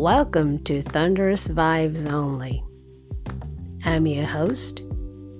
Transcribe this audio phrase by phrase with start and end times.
[0.00, 2.64] Welcome to Thunderous Vibes Only.
[3.84, 4.82] I'm your host,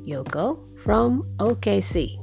[0.05, 2.19] Yoko from OKC.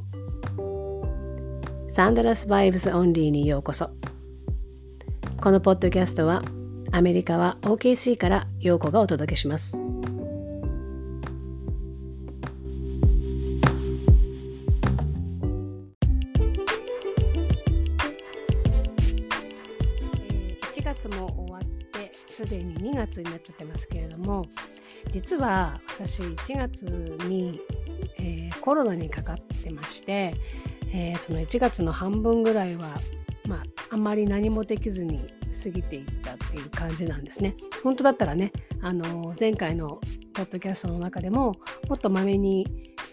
[1.95, 3.89] Thunderous Vibes Only にようこそ。
[5.41, 6.43] このポッドキャストは
[6.91, 9.86] アメリカは OKC からヨーコがお届けします。
[23.09, 24.45] 月になっちゃってますけれども
[25.11, 26.85] 実は私1月
[27.27, 27.61] に、
[28.17, 30.33] えー、コロナにかかってまして、
[30.93, 32.89] えー、その1月の半分ぐらいは、
[33.47, 35.25] まあ、あまり何もできずに
[35.63, 37.55] 過ぎていったっていう感じなんですね。
[37.83, 39.99] 本当だったらね、あの前回の
[40.33, 41.53] ポッドキャストの中でも
[41.89, 42.67] もっとまめに、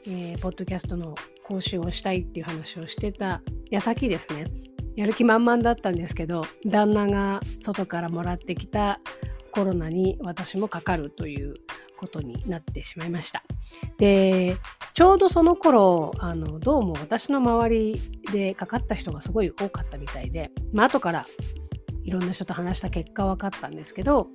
[0.06, 4.46] えー、ポッドキャストの講習をしたいっていう話をしてた矢先ですね。
[4.96, 9.00] やる気満々だったんですけど旦那が外からもらってきた
[9.54, 11.54] コロナに私もかかるという
[11.96, 13.44] ことになってしまいました。
[13.98, 14.56] で
[14.94, 18.00] ちょうどその頃あのどうも私の周り
[18.32, 21.26] でかかった人がすごい多かったみたいで、まあ後から
[22.02, 24.28] いろんな人と話した結果分かったんですけど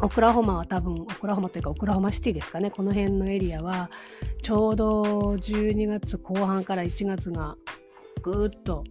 [0.00, 3.90] オクラホマは多分オクラホマというかオクラホマシティですかねこの辺のエリアは
[4.42, 7.56] ちょうど12月後半から1月が
[8.28, 8.84] ぐーっと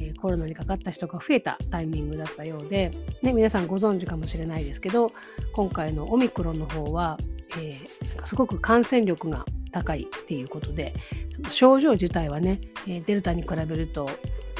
[0.00, 2.90] えコロナにかかった人が増えたタイミングだったようで、
[3.22, 5.12] ね、皆さんご存知かもしれないですけど
[5.52, 7.18] 今回のオミクロンの方は、
[7.58, 10.94] えー、すごく感染力が高いっていうことで
[11.30, 14.08] その症状自体はねデルタに比べると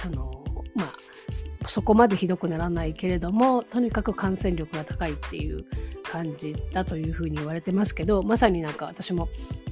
[0.04, 0.44] あの
[0.74, 5.64] まあそこまでひどくならないけれどもとにかく感染力が高いっていう
[6.02, 9.28] 感じだというふうに言われてますけどまさになんか私も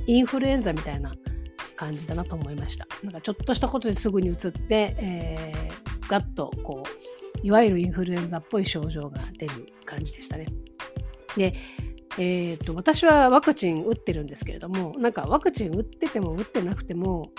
[0.07, 1.15] インフルエンザみたいな
[1.81, 2.87] 感じだなと思いました。
[3.03, 10.47] なんかちょっとしたことですぐに移って、えー、ガッとこういわゆるインフルエンザっぽい症状が出る感じでしたね。
[11.39, 11.55] で
[12.19, 17.31] えーと、私はワクチン打ってるんですけれどもなんかワクチン打ってても打ってなくても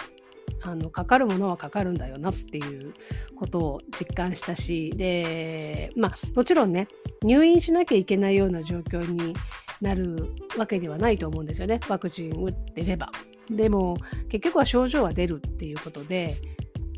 [0.63, 2.94] あのかかるものはかかるんだよなっていう
[3.35, 6.88] ことを実感したしでまあもちろんね
[7.22, 9.35] 入院しなきゃいけないような状況に
[9.81, 11.80] なるわけではないと思うんですよね。
[11.90, 13.12] ワクチン打ってれば。
[13.51, 13.97] でも
[14.29, 16.38] 結局は症状は出るっていうことで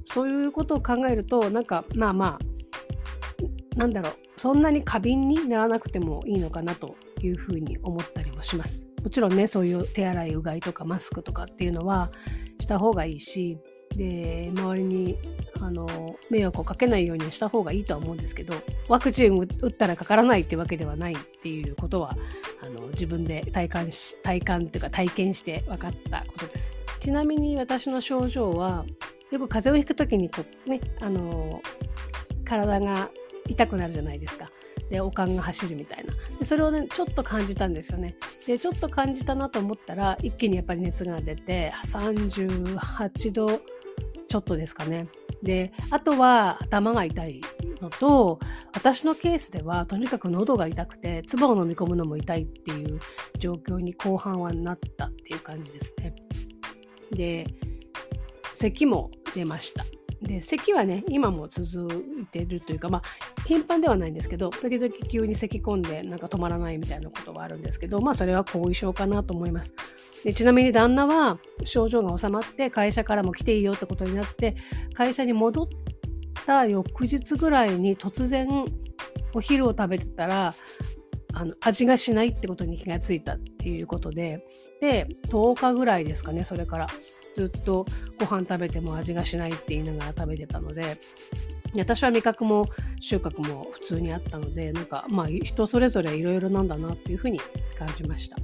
[0.05, 8.87] そういうことを考えるとなんかまあまあなんだろうそんなに過敏にならなくてもいいのかなというふうに思ったりもします。
[9.03, 12.11] もちろんねそういう手洗いうがいとかマスクとかっていうのは
[12.59, 13.57] した方がいいし
[13.95, 15.17] で周りに
[15.61, 18.53] あの迷惑をかけないようにした方がいいとは思うんですけど
[18.87, 22.15] ワクチン打ったらかからないってわけではないっていうことは
[22.61, 26.73] あの自分で体感し体感っていうか体験して分かったことです。
[26.99, 28.85] ちなみに私の症状は
[29.31, 31.61] よく風邪をひく時にこうねあの
[32.45, 33.09] 体が
[33.47, 34.51] 痛くなるじゃないですか。
[34.89, 36.13] でおかんが走るみたいな。
[36.39, 38.15] でそれをねちょっと感じたんですよね。
[38.45, 43.61] でちょっと感じたなと思ったら一気にやっぱり熱が出て38度
[44.33, 45.09] ちょっとですかね。
[45.43, 47.41] であとは頭が痛い
[47.81, 48.39] のと
[48.73, 52.99] 私のケースではとにかく喉が痛くて唾を飲み込むのも痛いっていう
[53.37, 56.15] 状況に後半はなったっていう感じですね。
[57.11, 57.45] で
[58.55, 59.85] 咳も出ました。
[60.23, 61.87] で咳はね今も続
[62.19, 63.01] いてるというかまあ
[63.45, 69.73] 頻繁ではないんですけど時々急に咳き込んでなんか止まらないみたいなことはあるんですけどまあそれは後遺症かなと思います。
[70.23, 74.55] でちなみに旦那は症状が収まって会社からも来ていいよってことになって
[74.93, 75.67] 会社に戻っ
[76.45, 78.47] た翌日ぐらいに突然
[79.33, 80.55] お昼を食べてたら
[81.33, 84.45] あの味がしないってことに気がついたっていうことで
[84.79, 86.87] で10日ぐらいですかねそれから。
[87.35, 87.85] ずっと
[88.19, 90.97] ご飯食べても味がしないって言いながら食べてたので
[91.75, 92.67] 私は味覚も
[93.01, 97.39] 収穫も普通にあったのでなんかまあ人それぞれいろいろなんだなっていうふうに
[97.77, 98.37] 感じました。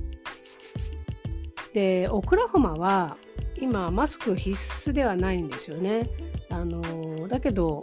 [1.74, 3.18] でオクラホマは
[3.62, 4.52] 今マスク必
[4.90, 6.10] 須ではないんですよね。
[6.50, 7.82] あのだけど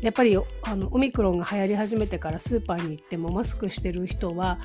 [0.00, 4.60] やっぱりあのオミクロンが流行り始めてからスーパーに行ってもマスクしてる人は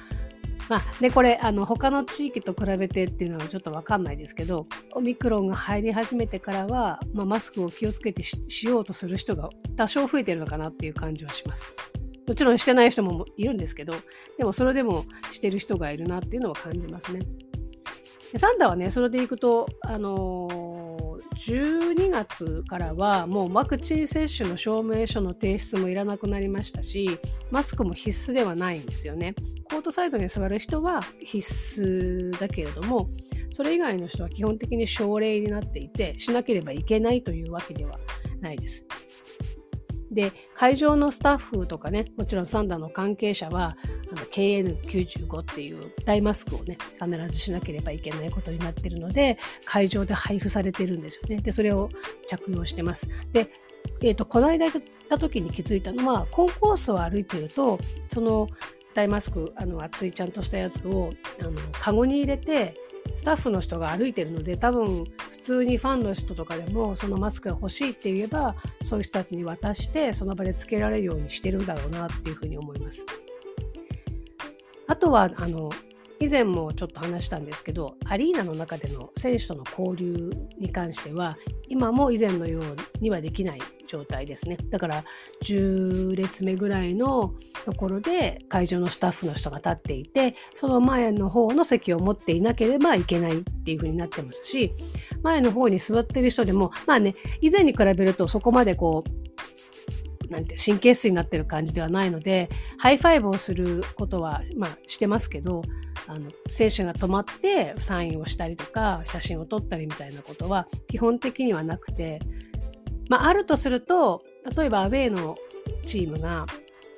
[0.69, 11.65] まあ、でこれあの他の地域と比べてっていうのはちょっと分かんないですけどオミクロンが入り始めてからは、まあ、マスクを気をつけてしようとする人が多少増えてるのかなっていう感じはします。
[12.25, 13.93] もちろんしてない人もいるんですけど
[14.37, 17.21] でもそれでもしてる人がいるなっていうのは感じますね。
[18.31, 20.72] でサンダーはねそれでいくと、あのー、
[21.35, 27.19] 12月からはもうワクチン接種の証明書の提出もいらなくなりましたし
[27.51, 29.35] マスクも必須ではないんですよね。
[29.73, 33.09] コートサイドに座る人は必須だけれども、
[33.51, 37.99] それ以外の人は基本的に奨励になっていて、しなければいけないというわけでは
[38.39, 38.85] ないです。
[40.13, 43.77] で会場のスタッフとかねもちろんサンダーの関係者は
[44.11, 51.37] あの KN95 っていう大マスクをね必ずしなければいけないことになってるので会場で配布されてるんですよね。
[51.37, 51.89] でそれを
[52.27, 53.07] 着用してます。
[53.31, 53.49] で
[54.01, 57.79] えーと、この間行った時に気づいたのはコンコースを歩いてると
[58.11, 58.47] その
[58.93, 61.11] 大マスクあの厚いちゃんとしたやつを
[61.41, 62.75] あのカゴに入れて
[63.13, 73.05] スタッフの人が歩いてるので多分普通にファンの人とかでもそのマスクが欲しいって言えばそういう人たちに渡してその場でつけられるようにしてるんだろうなっていうふうに思います。
[74.87, 75.69] あとはあの
[76.23, 81.37] 以前もちょっと話したんですけどアリーナの中での選手との交流に関しては
[81.67, 82.63] 今も以前のよう
[83.01, 84.57] にはできない状態ですね。
[84.69, 85.03] だから
[85.43, 87.33] 10列目ぐらいの
[87.65, 94.73] ところで会場のスタッフの人が立っていてその前の方の席を持っていなければいけないっていう風になってますし
[95.23, 99.22] 前の方に座ってる人でもまあね以前に比べるとそこまでこう
[100.29, 105.63] なんて神経質になってる感じではないので high five をすることは、まあ、してますけど
[106.07, 112.19] あの選手が止まってサインをしたりとか写真を撮ったりみたいなことは基本的にはなくて、
[113.09, 114.23] まあ、あるとすると
[114.55, 115.35] 例えばアウェーの
[115.85, 116.45] チームが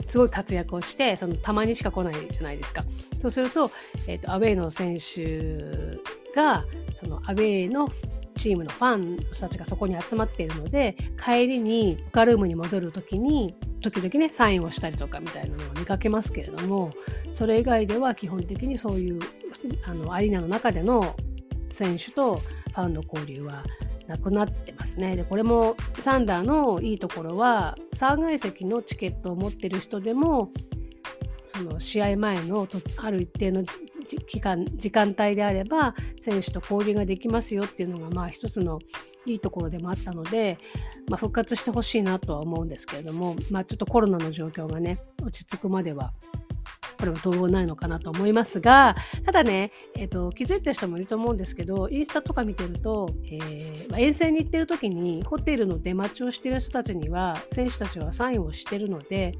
[0.08, 2.84] すごい活躍をしてそのたまにしか来ないじゃないですか。
[3.20, 3.72] そうすると,、
[4.08, 6.00] えーと、アウェーの選手
[6.36, 7.90] がそのアウェーの
[8.36, 16.92] チームのファンの人たちがそこに集まっているので帰りにロッカールームに戻る時に時々ねサインをしたりとかみたいなのを見かけますけれども
[17.32, 19.20] それ以外では基本的にそういう
[19.86, 21.16] あのアリーナの中での
[21.70, 23.64] 選手とファンの交流は
[24.08, 25.16] なくなってますね。
[25.16, 30.52] でこれもサンダーのいいところは3階席のチケットを持ってる人でも
[31.48, 32.68] その試合前の
[32.98, 33.64] ある一定の
[34.06, 38.80] 期間時間帯であれば選手と交流ができますよっていうのがまあ一つの
[39.26, 40.58] いいところでもあったので、
[41.10, 46.14] まあ、復活してほしいなとは思うんですけれども、まあ、ちょっとコロナの状況がね落ち着くまでは
[46.98, 59.34] これは統合ないのかなと思いますが、ただね、えーと、気づいた人もいると思うんですけど、インスタとか見てると、えー、まあ、遠征に行ってる時にホテルの出待ちをしてる人たちには、選手たちはサインをしてるので、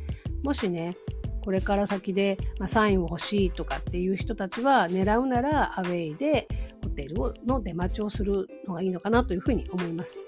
[0.44, 0.96] もしね、
[1.46, 6.48] これから先で、まあ、サインを欲しいとかっていう人たちは狙うならアウェイで
[6.84, 7.16] ホテル
[7.46, 10.20] の出待ちをするのがいいのかなというふうに思います。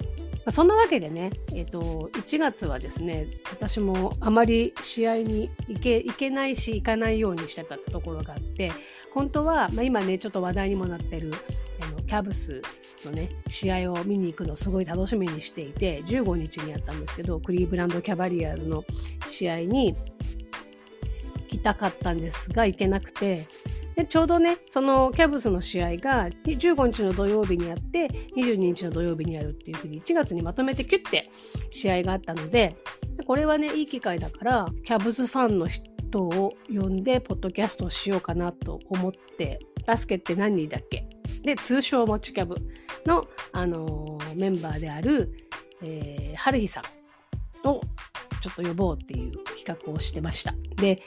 [0.46, 8.72] ま、そんなわけでね、えーと、1月はですね私もあまり試合に行け行けないし行かないようにしてたところがあって
[9.14, 11.34] 本当は、まあ、今ねちょっと話題にもなってる
[11.82, 12.62] あのキャブス
[13.06, 18.86] のね試合を見に行くのすごい楽しみにしていて15日にやったんですけどクリーブランドキャバリアーズの
[19.28, 19.96] 試合に
[21.48, 23.48] きたかったんですが行けなくて
[23.96, 31.30] でちょうどねそのキャブスの試合が15日の土曜日にやって22日の土曜日にやるっていうふうに1月にまとめてキュッて
[31.72, 32.76] 試合があったので
[33.26, 41.08] これはねいい機会だからキャブスファンの人を呼んでポッドキャストをしようかなと思ってバスケって何人だっけ？
[41.42, 42.56] で通称持ちキャブ
[43.06, 45.32] の、あのー、メンバーである、
[45.82, 46.82] えー、春日さ
[47.64, 47.82] んを
[48.42, 50.54] ちょっと呼ぼうっていう企画をしてました。
[50.76, 51.02] で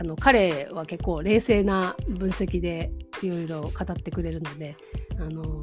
[0.00, 2.92] あの彼は結構冷静な分析で
[3.22, 4.76] いろいろ語ってくれるので、
[5.18, 5.62] あの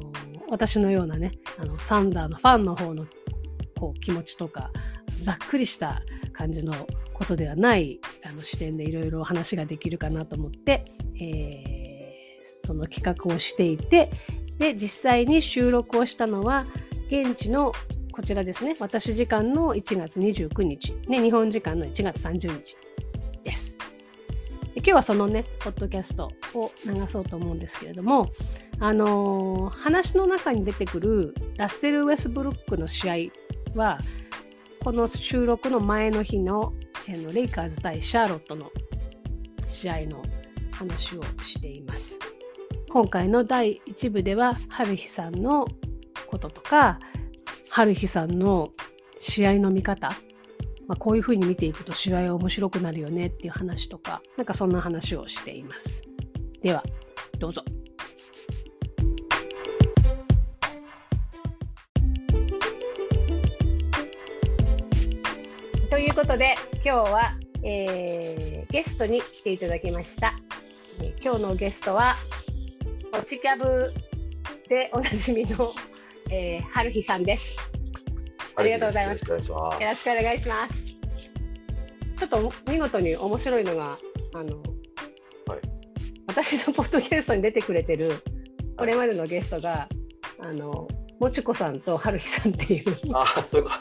[0.50, 3.06] 私のようなねあのサンダーのファンの方の
[3.78, 4.70] こう気持ちとか
[5.22, 6.74] ざっくりした感じの
[7.14, 10.84] ことではないあの視点でいろいろ話ができるかなと思って、
[11.18, 14.10] えー、その企画をしていて
[14.58, 16.66] で実際に収録をしたのは
[17.10, 17.72] 現地の
[18.12, 22.76] こちらですね私時間の1月29日、ね、日本時間の1月30日
[23.44, 23.75] です。
[24.86, 28.30] 今日はそのね、ポッドキャストを流そうと思うんですけれども、
[28.78, 33.32] あのー、話の中に出てくるラッセル・ウェスブルックの試
[33.74, 33.98] 合は、
[34.84, 36.72] この収録の前の日の
[37.08, 38.70] えのレイカーズ対シャーロットの
[39.66, 40.22] 試合の
[40.70, 42.16] 話をしています。
[42.88, 45.66] 今回の第1部では、春日さんの
[46.28, 47.00] こととか、
[47.70, 48.70] 春日さんの
[49.18, 50.12] 試合の見方
[50.88, 56.02] まあ、こういうふうに見ていくと試合は面白くなるよねっていう話とか、なんかそんな話をしています。
[56.62, 56.84] では、
[57.38, 57.62] どうぞ。
[65.90, 70.36] ということで、今日は、えー、ゲストに来ていただきました。
[71.02, 72.16] え今日のゲストは、
[73.12, 73.92] おちキャブ
[74.68, 75.74] でおなじみの、
[76.30, 77.75] えー、春日さんです。
[78.56, 79.30] ありがとうございます。
[79.30, 80.96] よろしくお願いします。
[82.18, 83.98] ちょっと見事に面白いのが、
[84.34, 84.56] あの、
[85.46, 85.60] はい、
[86.26, 88.22] 私のポッドキャストに出てくれてる、
[88.78, 89.88] これまでのゲストが、
[90.40, 90.88] あの、
[91.20, 93.72] もちこさんとはるひさんっていうああ、そういうこ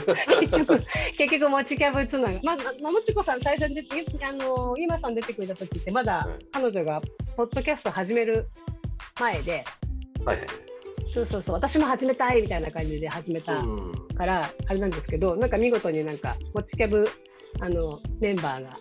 [0.00, 0.84] と結局
[1.16, 7.00] 結局もちキャブつながまあまもちこさん最初に出てあの今さん出てくれた時ってまだうん彼女が
[7.36, 8.48] ポッドキャスト始める
[9.18, 9.64] 前で
[10.24, 10.46] はいはい。
[11.14, 13.92] そうそうそう私も始めたいみたいな感じで始めたうん。
[14.16, 17.06] からあれなんですけどなんか見事になんかもちキャブ
[17.60, 18.78] あのメンバーが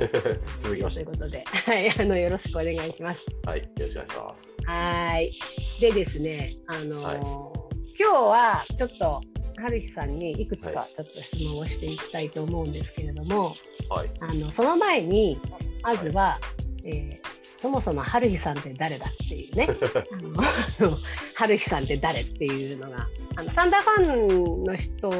[0.56, 1.18] 続きましてという。
[1.18, 3.22] ことで、 はい、あのよろしくお願いします。
[3.44, 3.58] はい。
[3.60, 4.56] よろしくお願いします。
[4.64, 5.32] はい。
[5.80, 7.60] でですね、あのーはい
[8.02, 9.20] 今日はちょっと
[9.58, 13.54] 春日さんにいくつかはちょっと質問をしていきたいと思うんですけれども、
[13.90, 14.08] はい。
[14.20, 15.38] あのその前に
[15.82, 16.40] まずは、
[16.84, 19.68] えーそもそも春日さんって誰だっていうね
[20.80, 20.98] あの
[21.34, 25.10] 春日さんって誰っていうのがあのサンダーファンの人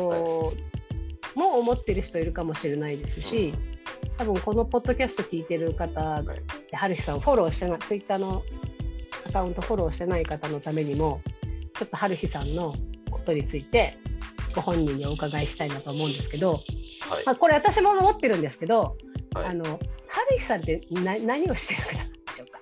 [1.35, 3.53] も思ってる人いるかもしれないですし、
[4.17, 6.25] 多分このポッドキャスト聞いてる方はい。
[6.71, 8.43] で春日さんをフォローしてないツイッターの
[9.29, 11.21] アカウントフォローしてない方のためにも
[11.79, 12.75] ちょっと春日さんの
[13.11, 13.99] ことについて
[14.55, 16.63] ご本人にお伺いしたいなと思うんですけど、はい。
[17.27, 18.97] まあ、これ私も思ってるんですけど、
[19.35, 19.65] はいあの
[20.09, 22.59] 春日さんってな何をしてる方なんでしょうか。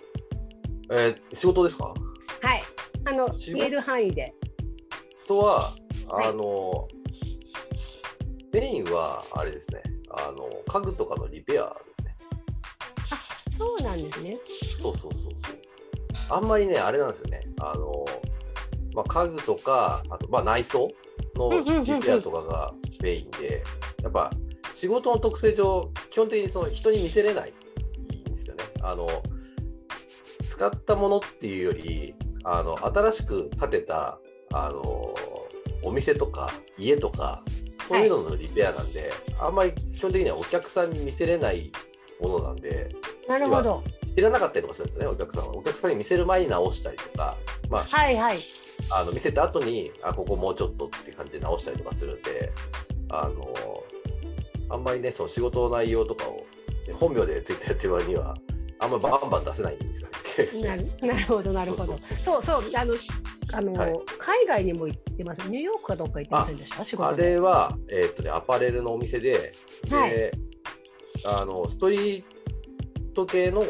[0.94, 1.85] えー仕事ですか？
[1.87, 1.94] は
[2.54, 2.62] い。
[3.04, 4.35] あの言える範囲で。
[5.26, 5.75] とは、
[6.08, 6.28] はい。
[6.28, 6.88] あの、
[8.52, 12.16] メインはあれですね、あの家具とかのリペアですね。
[13.56, 14.38] そうなんですね。
[14.80, 15.58] そうそうそうそう。
[16.30, 18.04] あんまりね、あれなんですよね、あの、
[18.94, 20.88] まあ、家具とか、あとまあ内装
[21.35, 23.62] のリペアとかがメインで、
[24.02, 24.30] やっぱ
[24.73, 28.64] 仕事の特性上、基本的にその人に見せれないんですよね。
[28.82, 29.08] あの
[30.59, 34.19] 使ったものっていうより、あの新しく建てた
[34.53, 35.15] あの
[35.85, 37.45] お店とか家とか
[37.87, 41.71] そういうののリペアなんで、あんまり基本的にはお客さんに見せれない
[42.21, 42.88] ものなんで
[43.29, 43.85] なるほど。
[44.17, 45.57] 知らなかったりとかするんですよねお客さんは。
[45.57, 47.37] お客さんに見せる前に直したりとか、
[47.71, 48.41] まはいはい。
[48.91, 52.53] あ、あの見せた後にあここもうちょっとって感じで直したりとかするんで
[53.11, 53.55] あの
[54.71, 56.45] あんまりねその仕事の内容とかを
[56.95, 58.35] 本名でツイッターやってる割には
[58.81, 60.27] あんまバンバン出せないんですよね。
[60.62, 61.97] なるなるほどなるほど。
[61.97, 63.09] そうそうあのし
[63.52, 63.92] あの、はい。
[64.18, 65.49] 海外にも行ってます。
[65.49, 66.85] ニューヨークかどっか行ってませんでした？
[66.85, 69.52] 仕あれは、えーっとね、アパレルのお店で、
[69.88, 70.33] ではい。
[71.25, 72.25] あのストリー
[73.14, 73.64] ト系の、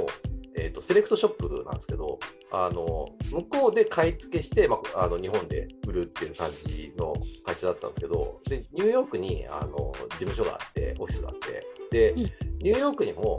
[0.57, 2.19] えーっとセレクトショップなんですけど、
[2.51, 12.19] あの向こうで買い付けして、まあ、あの日本で売るっていう感じの会社だったんですけど、でニューヨークにあの事務所があって、オフィスがあって、で、うん。
[12.59, 13.39] ニューヨークにも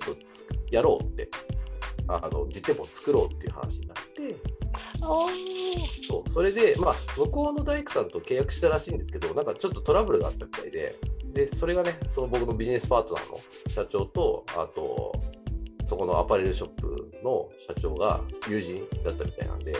[0.00, 0.24] ちょっと
[0.70, 1.28] やろうって、
[2.08, 4.36] あの実店舗を作ろうっていう話になって、
[6.06, 10.98] そうそれで、まあ、向こうの大工さんと契約したらしいんですけど、なんかちょっとトラブルがあったみたいで、
[11.32, 15.12] でそれがね、その僕のビジネスパートナーの社長と、あと、
[15.86, 19.74] そこのアパレルショップの社長が友人だったみたいなんで、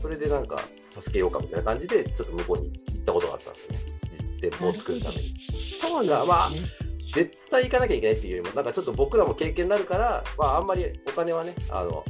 [0.00, 0.60] それでなんか
[0.92, 3.78] 助けようかみたいな感じで、ちょっと向こうに行ったことがあったんですよね、
[4.18, 5.34] 実店舗を作るために。
[5.80, 6.85] そうなんですね、
[7.16, 12.04] 絶対行かなきゃいけないっていうよりも、なんかちょっと僕らも経験になるから、まあ、あんまりお金はね、あの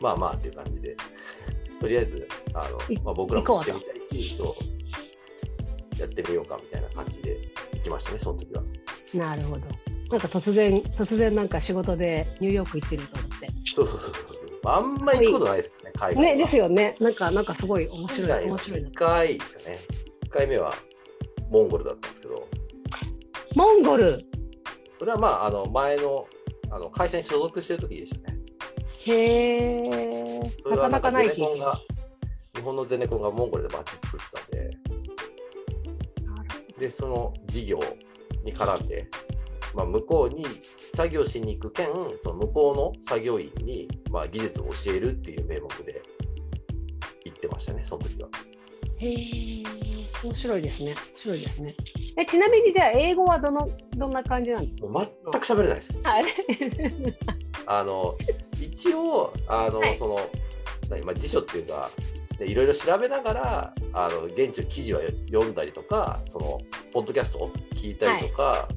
[0.00, 0.94] まあまあっていう感じで、
[1.80, 4.54] とりあえず、あいのまあ、僕らも行ってみたいし、そ
[5.98, 7.38] う、やってみようかみたいな感じで
[7.74, 8.62] 行きましたね、その時は。
[9.14, 9.62] なるほど。
[10.10, 13.48] なんか突然突然なんか仕事でニューヨーク行ってると思って。
[13.74, 14.34] そうそうそうそう。
[14.66, 16.32] あんまり行くことないですよね、海外は。
[16.32, 16.96] ねですよね。
[17.00, 18.88] なんかなんかすごい面白い面白いな。
[18.90, 19.78] 1回ですかね。
[20.26, 20.74] 1回目は
[21.50, 22.46] モンゴルだったんですけど、
[23.54, 24.33] モンゴル？
[24.98, 26.26] それはまあ、あの前の
[26.70, 28.38] あの会社に所属してる時でしたね。
[29.06, 31.40] へえなんかゼなかない日
[32.62, 34.70] 本のゼネコンがモンゴルで街作ってたんで、
[36.78, 37.80] で、その事業
[38.44, 39.08] に絡んで、
[39.74, 40.46] まあ、向こうに
[40.94, 46.02] 作業しに行く兼、その向こうの作業員に、まあ、技術を教えるっていう名目で
[47.24, 48.28] 行ってましたね、その時は。
[48.98, 49.83] へえ
[50.24, 50.90] 面白いですね。
[50.90, 51.76] 面白いですね。
[52.16, 54.88] えちなみにじゃあ英語はどのどんな感じなんですか？
[55.32, 55.98] 全く喋れないです。
[56.02, 56.24] あれ
[57.66, 58.16] あの
[58.60, 59.96] 一応あの、はい。
[59.96, 60.18] その
[60.90, 61.90] 何まあ、辞書っていうか
[62.38, 66.58] でいろいろ調べながらあの現地の記事は読んだりとかその
[66.92, 68.68] ポッドキャストを聞いたりとか、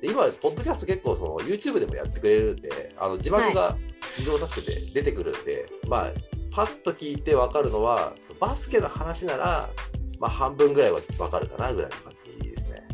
[0.00, 3.76] で今ポッドキャスト結構その YouTube でもやってくれるんであの字幕が
[4.18, 6.10] 自動作成で出てくるんで、まあ
[6.50, 9.70] パッと聞いて分かるのはバスケの話なら、
[10.18, 12.88] まあ、半分ぐらいは分かるかなぐらいの感じですね。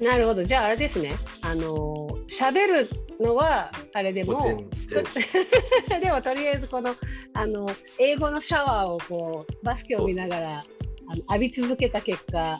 [0.00, 2.88] なるほどじゃああれですねあの喋る
[3.20, 6.96] のはあれでも でもとりあえずこの
[7.34, 10.64] あの英語のシャワーをこうバスケを見ながら
[11.08, 12.58] あの浴び続けた結果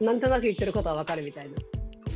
[0.00, 1.56] なんとなく言ってることはわかるみたいな。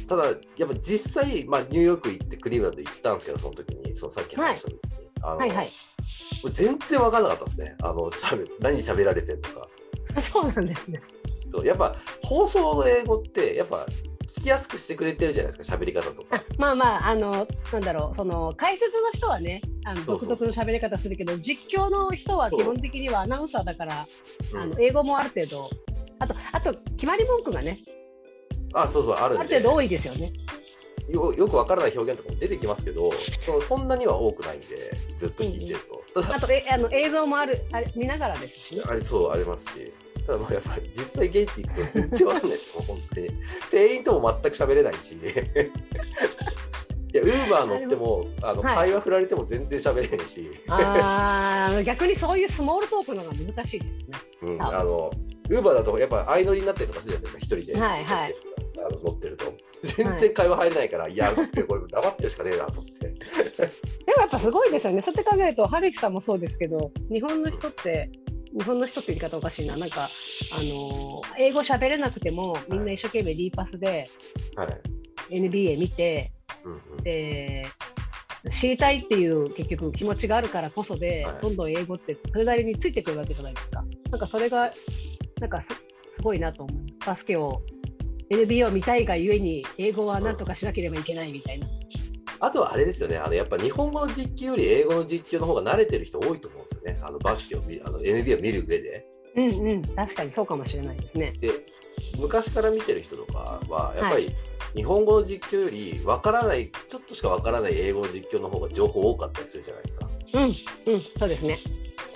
[0.09, 0.25] ただ、
[0.57, 4.81] やっぱ実際、まあ、ニューヨーク行ってクリーブランド行ったんですけど、その時に、そのさっき話した時に、
[5.21, 5.71] あのはいはい。
[6.51, 7.77] 全然分からなかったですね。
[7.83, 9.69] あのしゃべ何喋られてるとか。
[10.21, 11.01] そうなんですね。
[11.51, 13.87] そうやっぱ放送の英語ってやっぱ
[14.37, 16.37] 聞きやすくしてくれてるじゃないですか喋り方とか。
[16.37, 24.07] あまあまああのなんだろうその解説の人はねあの独特の喋り方するけど実況の人は基本的にはアナウンサーだからあ
[24.63, 24.71] うん。
[24.71, 25.71] の英語もある程度。
[26.21, 27.81] あとあと決まり文句がね。
[28.75, 30.33] あそうそうあるある程度多いですよね。
[31.09, 33.11] よよくわからない表現とかも出てきますけど
[33.41, 34.67] そのそんなには多くないんで
[35.17, 35.81] ずっと聞いてる
[36.15, 38.83] と、あとえあの映像もあるあれ見ながらですしね。
[38.87, 39.93] あれそうありますし。
[40.27, 43.31] ただまあやっぱり実際現地行くと全然わかんないですよ本当に。
[43.71, 45.15] 店員とも全く喋れないし。
[47.11, 48.77] いやウーバー乗ってもあの、はい。
[48.77, 54.57] 会話振られても全然喋れないし、あー逆にそういうスモールトークの方が難しいですね。
[54.57, 55.11] うあの
[55.49, 58.35] ウーバーだとやっぱ相乗りになったりとかするじゃないですか一人で、はいはい。
[58.77, 61.49] あの乗ってると全然会話入れないから、い、やこれ
[61.89, 63.17] 黙ってるしかねえなと思ってで
[64.17, 65.01] もやっぱすごいですよね。
[65.01, 68.11] そうやって考えると、春樹さんもそうですけど、日本の人って、
[68.57, 70.09] 日本の人って言い方おかしいな、なんか、
[70.53, 74.09] あのー英語喋れなくても、みんな一生懸命リーパスで
[74.57, 74.65] は
[75.31, 76.33] い NBA 見て、
[76.65, 77.67] うんうんで、
[78.51, 83.85] 知りたいっていう結局気持ちがあるからこそで、はいどんどん英語ってそれなりについてくるわけじゃないですか。
[84.11, 84.73] なんかそれが、
[85.41, 85.69] なんかす
[86.13, 86.79] すごいなと思う。
[87.07, 87.63] バスケを、
[88.31, 91.67] NBA を見たいがゆえに、英語はなんとかしなければいけないみたいな。
[92.41, 99.07] あとはあれですよね、あのやっぱ日本語の実況より英語の実況の方が慣れてる人多いと思うんですよね、あのバスケを見あの NBA を見る上で。
[99.37, 101.33] うんうん、確かにそうかもしれないですね。
[101.41, 101.51] で、
[102.19, 104.35] 昔から見てる人とかは、やっぱはり
[104.75, 110.09] 日本語の実況よりわからない、ちょっとしかわからない英語の実況の方が情報多かったりするじゃないですか。
[110.35, 111.59] うん、うん、そうですね。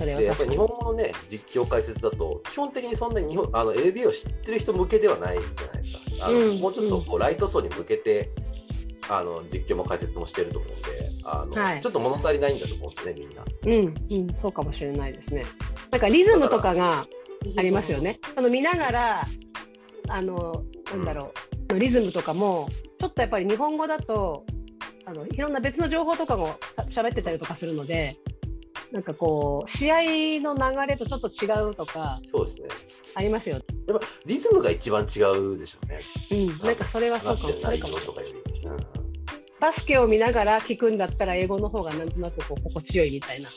[0.04, 6.26] で、やっぱり日本語のね、実況解説だと、基本的にそんなに日本あの NBA を知ってる人向けではないじゃないですか。
[6.26, 8.30] あのうんもうちょっとこうライト層に向けて、
[9.08, 13.44] あの実況も解説もしてると思うんで、あのはいちょっと物足りないんだと思うんですよね、みんな。
[13.66, 15.44] うん、うん、そうかもしれないですね。
[15.90, 17.06] なんかリズムとかが
[17.56, 18.18] ありますよね。
[18.36, 19.26] あの見ながら、
[20.08, 21.32] あの、なんだろ
[21.72, 22.68] う、リズムとかも、
[23.00, 24.44] ちょっとやっぱり日本語だと、
[25.04, 26.56] あのいろんな別の情報とかも
[26.90, 28.18] しゃべってたりとかするので、
[28.92, 29.96] なんかこう、試合
[30.42, 32.68] の流れとちょっと違うとかそうですね。
[33.14, 33.64] ありますよね。
[33.88, 36.00] やっぱリズムが一番違うでしょうね。
[36.30, 37.94] うん、なんかそれはそうかもそれかも。
[37.94, 38.02] うん
[39.62, 43.48] バスケを見ながら聞くんだったら英語の方がなんとなくこう心地よいみたいな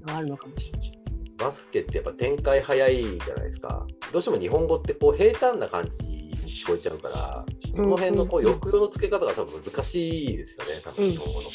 [0.00, 0.92] のがあるのかもしれない。
[1.38, 3.86] バスケってやっぱ展開早いじゃないですか。
[4.12, 11.48] どうしても日本語ってこう平坦な感じに聞こえちゃうから、その辺のこううんうん抑揚の付け方が多分難しいですよね、多分うん日本語の。
[11.48, 11.50] だ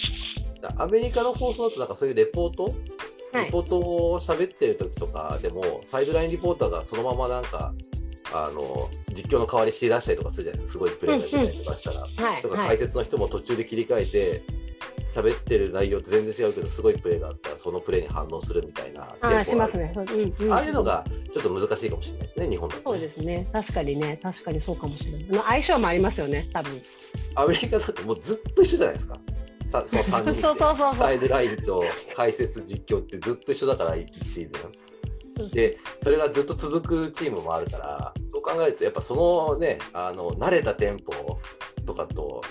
[0.77, 2.73] アメリカの放送だとなんかそういうレポート、はい
[3.33, 7.73] レポートを喋ってる時とかでも、サイドラインリポーターがそのままなんか、
[8.33, 12.01] あの実況の代わりして出したりとかするじゃないですか、すごいプレーが出たりとかしたら。
[12.01, 14.43] はい、とかはい、解説の人も途中で切り替えて
[15.09, 19.93] 喋ってる内容って全然違うけどすごいプレーがあったらそのプレーに反応するみたいなあーしますね。
[19.95, 23.47] うんうん、ああいうのがちょっと難しいかもしれないですね日本だと、そうね、ですね。
[23.51, 25.25] 確かにね、確かにそうかもしれない。
[25.45, 26.81] 相性もありますよね、多分。
[27.35, 29.17] アメリカだともうずっと一緒じゃないですか
[29.71, 30.33] さその3人。
[30.33, 30.95] で そうそうそうそう。
[30.95, 31.83] サイドラインと
[32.15, 34.81] 解説実況ってずっと一緒だから1シーズン。
[35.49, 41.39] でそれがずっと続くチームもあるからそう考えるとやっぱそのねあの慣れたテンポ
[41.83, 42.41] とかと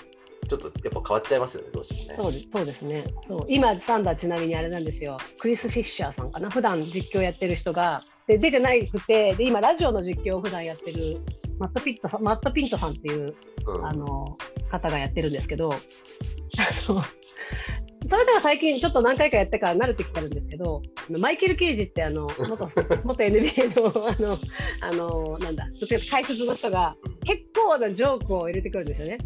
[0.49, 2.15] ちょっとやっぱ変わっちゃいますよねどうしてもね。
[2.17, 3.05] そうでそうですね。
[3.25, 3.45] そう。
[3.47, 11.21] 今、サンダーちなみにあれなんですよ、クリス・フィッシャーさんかな、普段実況やってる人が、で出てないくてで、今、ラジオの実況を普段やってる
[11.61, 13.35] マットピットさんマットピントさんっていう
[13.67, 14.35] うんあの
[14.71, 15.71] 方がやってるんですけど、
[18.09, 20.81] それでは最近、ちょっと何回かやってから慣れてきてるんですけど、
[21.19, 22.67] マイケル・ケイジってあの元
[23.05, 24.39] 元 NBA のあの
[24.81, 25.67] あのなんだ、
[26.09, 26.95] 解説の人が
[27.25, 29.19] 結構なジョークを入れてくるんですよね。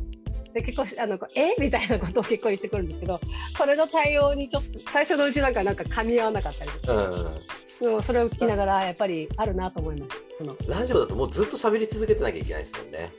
[0.56, 1.54] で結構しあのえ？
[1.60, 3.20] みたいなことを結構言ってくるんですけど、
[3.58, 7.36] それの対応にちょっと最初のうちなんかなんか噛み合わなかったりとか、うん
[7.82, 10.70] でもそれを聞きながらやっぱりあるなと思います。
[10.70, 13.12] ラジオだともうずっと喋り続けてなきゃいけないですもんね。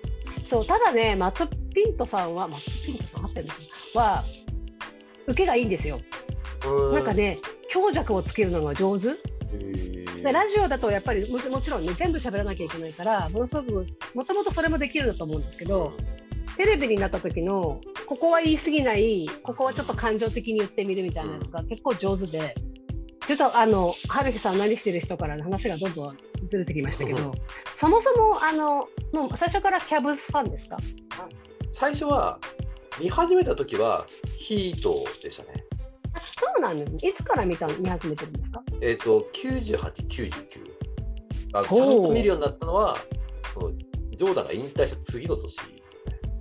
[0.49, 3.49] そうただね、マットピントさんは、マットピントさん合ってる
[3.95, 4.25] のは、
[5.27, 6.01] 受けがいいんですよ。
[6.67, 7.13] うなんか。
[7.13, 9.09] ね、強弱をつけるのが上手。
[10.23, 15.93] でラジオだとやっぱりももちろんね、全部喋らなきゃいけないから、ものすごく、もともとそれもできるんだと思うんですけど、
[16.57, 22.55] テレビになった時の、ここは言い過ぎない、ここはちょっと感情的に言ってみるみたいなやつが結構上手で、
[23.27, 26.17] ちょっとあの、春日さん何してる人からの話がどんどん
[26.49, 27.35] ずれてきましたけうんど、
[27.75, 30.77] そもそも、あの、もう最初からキャブスファンですか？
[31.71, 32.39] 最初は
[33.01, 34.07] 見始めた時は
[34.39, 35.65] ヒートでしたね。
[36.15, 37.11] あそうなんですね。
[37.11, 38.63] いつから見た見始めてるんですか？
[38.81, 39.77] えっ、と98、
[40.09, 40.31] 99
[41.53, 42.97] あのほうちゃんと見るようになったのは
[43.53, 45.57] そのジョーダンが引退した次の年。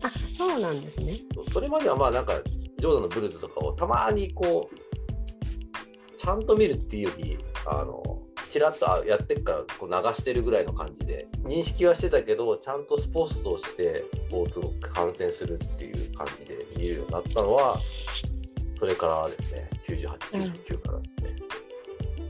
[0.02, 1.20] あそうなんですね。
[1.52, 2.34] それまではまあなんか
[2.78, 17.80] ジョーダンのブルーズとかをたまにこうちゃんと見るっていうよりあのちらっとあやってっからこう流してるぐらいの感じで認識はしてたけどちゃんとスポーツとしてスポーツを観戦するっていう感じで見るようになったのは
[18.78, 21.36] それからですね9899からですね。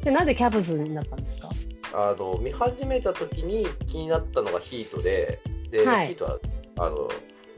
[0.03, 1.49] でなんでキャブズになったんですか？
[1.93, 5.39] あの見始めた時に気になったのがヒートで
[5.71, 6.39] で、はいヒートは
[6.79, 7.07] あの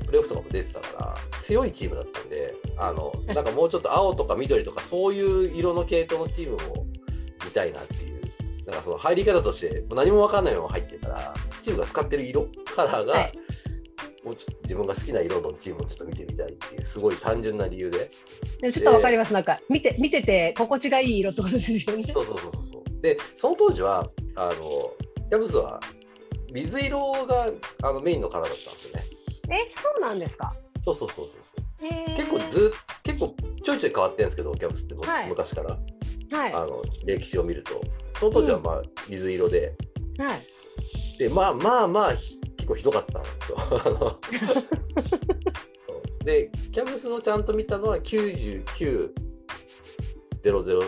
[0.08, 6.86] プレーオフとかも出てたから強いチームだったんであのなんかもうちょっと青とか緑とかそういう色の系統のチームも
[7.46, 8.22] 見たいなっていう
[8.66, 13.32] なんかその入り方として何も分かんないまま入ってるからチームが使ってる色カラーが、はい
[14.28, 18.12] もうちょっと自分が好きな色のチームをちょっと見てみたいっていうすごい単純な理由で
[18.60, 22.04] でちょっとわかります、なんか見て見てて心地がいい色ってことですよね。
[22.12, 23.02] そうそうそうそう。
[23.02, 24.92] で、その当時は、あの、
[25.30, 25.80] キャブスは
[26.52, 27.52] 水色が
[27.84, 29.04] あのメインのカラーだったんですよね。
[29.50, 30.54] え、そうなんですか？
[30.82, 31.62] そうそうそうそう
[32.16, 35.78] 結構ずっ結構ちょいちょい変わってるんですけど、キャブスっても、はい昔から
[36.38, 37.82] はいあの歴史を見ると、
[38.20, 39.76] その当時はまあ水色で、
[40.18, 40.46] はい。
[41.18, 44.20] で、まあまあまあひ結構ひどかったんですよ。
[46.24, 49.14] で、キャブスをちゃんと見たのは9900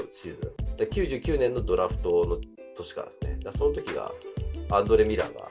[0.09, 0.75] シーズン。
[0.77, 2.39] で99年のドラフトの
[2.75, 3.39] 年からですね。
[3.57, 4.11] その時が
[4.71, 5.49] アンドレ・ミラーが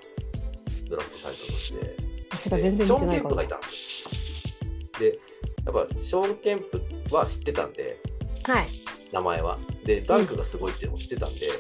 [0.89, 1.97] ドラフトされた年で、
[2.39, 5.01] 私が全然でショーン・ケンプがいたんですよ。
[5.01, 5.19] で、
[5.67, 8.01] やっぱショーン・ケンプは知ってたんで、
[8.47, 8.55] ら。
[8.55, 8.69] はい。
[9.13, 9.59] 名前は。
[9.85, 11.51] で、ダンクがすごいっていうのも知ってたんで、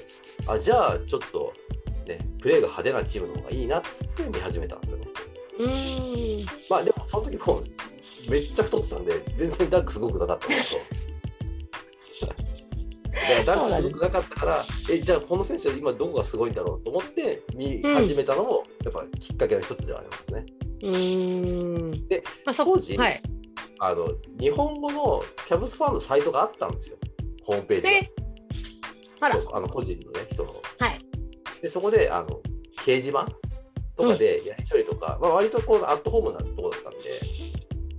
[0.46, 1.52] あ、じゃあちょっと、
[2.06, 5.08] ね、プレーが派手なチームの方がいいなっつって見始めたんですよね。
[5.58, 6.46] うーん。
[6.68, 10.82] まあでもその時もうめっちゃ太ってたんで、全然ダンクすごくなかったんですけど。
[13.12, 20.44] だからダンクすごくなかったから、え、じゃあこの選手は今どこがすごいんだろうと思って見始めたのも、やっぱきっかけの一つではありますね。
[20.62, 22.08] うーん。
[22.08, 23.22] で、まあ、そ当時はい。
[23.80, 24.08] あの、
[24.40, 26.98] 日本語のキャブスファンのサイトがあったんですよ。
[27.44, 29.30] ホームページが。
[29.40, 30.54] で、あの個人のね、人の。
[30.78, 30.98] はい。
[31.62, 32.40] で、そこで、あの、
[32.84, 33.26] 掲示板
[33.96, 37.20] とかでやり取りとか、まあ、割とこう、アットホームなとこだったんで、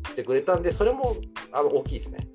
[0.10, 1.16] してくれたんで、それも、
[1.52, 2.28] あの、大きいですね。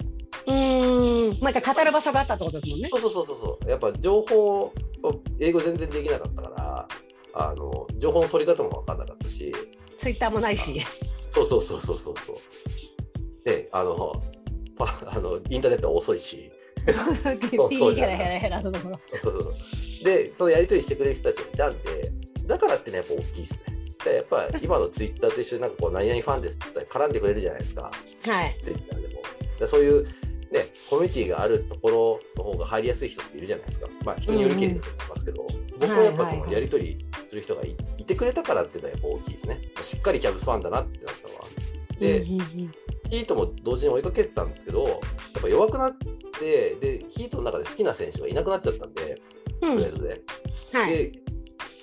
[0.46, 1.40] うーん。
[1.40, 2.88] なんか語る場所があったってことですもんね。
[2.90, 3.70] そうそうそうそう。
[3.70, 4.72] やっぱ情報を、
[5.40, 6.88] 英語全然できなかったから、
[7.34, 9.52] あの、情報の取り方も分かんなかったし、
[9.98, 10.82] ツイッターもないし。
[11.28, 12.36] そうそうそうそうそうそう。
[13.44, 14.22] で、あの、
[14.76, 16.50] パ あのインターネットは遅いし、
[19.16, 22.12] そうそうで、そのやり取りしてくれる人たちがいたんで、
[22.46, 23.74] だからってね、やっぱ大きいですね。
[24.04, 27.90] でやっぱ今のツイッターと一緒になんかこう、何々ファンですって言ったら絡んでくれるじゃないですか、
[28.26, 28.56] はい。
[28.62, 29.22] ツイッターでも。
[29.58, 33.88] でそういう、ね、コミュニティがあるところの方が入りやすい人っているじゃないですか。
[34.04, 35.46] まあ人によりけりだと思いますけど、
[35.80, 39.60] 僕はやっぱそのやり取りする人がいいてくれたからっていうのはやっぱ大きいですね。
[39.82, 41.44] しっかりキャブスファンだなってなったのは。
[41.98, 44.98] で、ヒートも同時に追いかけてたんですけど、やっ
[45.42, 45.92] ぱ弱くなっ
[46.38, 49.20] て、で、ヒートの中で好きな選手がいなくなっちゃったんで、
[49.62, 50.22] うんトレードで。
[50.72, 50.90] はい。
[50.90, 51.12] で、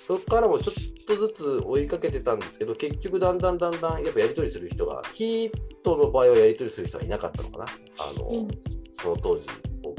[0.06, 5.50] そこからもちょっとずつ追いかけてたんですけど、結局だんだんだんだんやっぱやり取りする人が、ヒー
[5.82, 7.66] トの場合はやり取りする人がいなかったのかな。
[7.98, 8.48] あの、うん
[8.94, 9.46] その当時、
[9.82, 9.96] 僕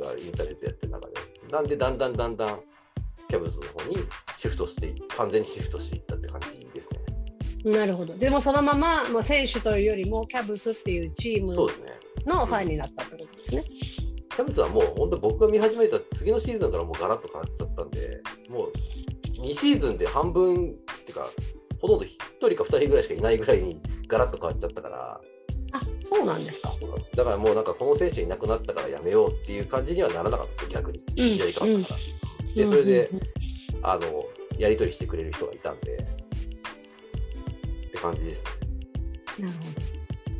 [0.00, 1.14] がインターネットやってる中で。
[1.50, 2.60] なんで、だんだんだんだん、
[3.28, 3.98] キャブズの方に
[4.36, 7.00] シフトしてい、完全にシフトしていったって感じですね。
[7.72, 8.14] なるほど。
[8.16, 11.86] でもそのまま、もう選手というよりも、キャブスっていうチームそうですね。
[12.26, 13.64] のファンになったってことですね。
[14.36, 18.72] キャブスはもう本当僕が見始めた次のシーズンからもうガラッと変わっちゃったんで、もう
[19.40, 20.58] 2シーズンで半分っ
[21.04, 21.26] ていうか、
[21.80, 22.08] ほとんど1
[22.54, 25.20] 人か2人ぐらいしかいないぐらいにガラッと変わっちゃったから、
[25.72, 25.80] あ、
[26.12, 26.74] そうなんですか。
[26.80, 31.02] そうなんですだからもうなんかこの選手いなくなったからやめようっていう感じにはならなかったです逆に。
[31.16, 32.25] うんやり方から。
[32.56, 33.10] で、それで、
[33.82, 34.24] あの、
[34.58, 38.44] やり取りしてくれる人がいたんで、って感じです
[39.38, 39.46] ね。
[39.46, 39.86] なるほど。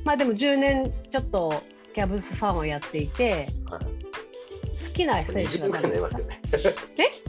[0.05, 1.63] まあでも10年ちょっと
[1.95, 3.85] キャブスファンをやっていて、はい、
[4.83, 6.41] 好きな選手20年くらいになりますけどね。
[6.99, 7.27] え？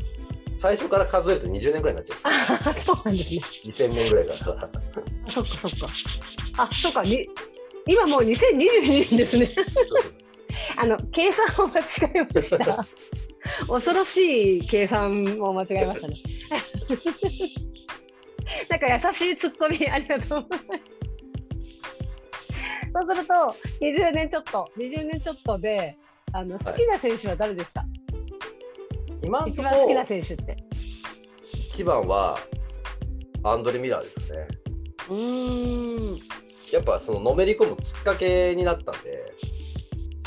[0.60, 3.42] 最初から数えると20年くらいになっちゃうんですよあそうなんですね。
[3.66, 4.64] 2000年ぐらいから。
[4.64, 5.88] あそっかそっか。
[6.58, 7.04] あ、そっか。
[7.04, 7.28] に
[7.88, 9.50] 今もう2022年ですね。
[10.78, 11.84] あの計算を間違
[12.16, 12.86] えました。
[13.68, 16.16] 恐ろしい計算を間違えましたね。
[18.70, 20.82] なんか優しいツッコミありがとうございます。
[22.94, 23.34] そうすると
[23.82, 25.98] 20年ちょっと20年ちょっとで
[26.32, 27.84] あの好きな選手は誰ですか、
[29.24, 30.58] 今の一番好きな選手って。
[31.70, 32.40] 一番は
[33.44, 34.48] アンドレ・ミラーですね。
[35.10, 36.20] うーん。
[36.72, 39.32] やっぱそののめり込むきっかけになったんで、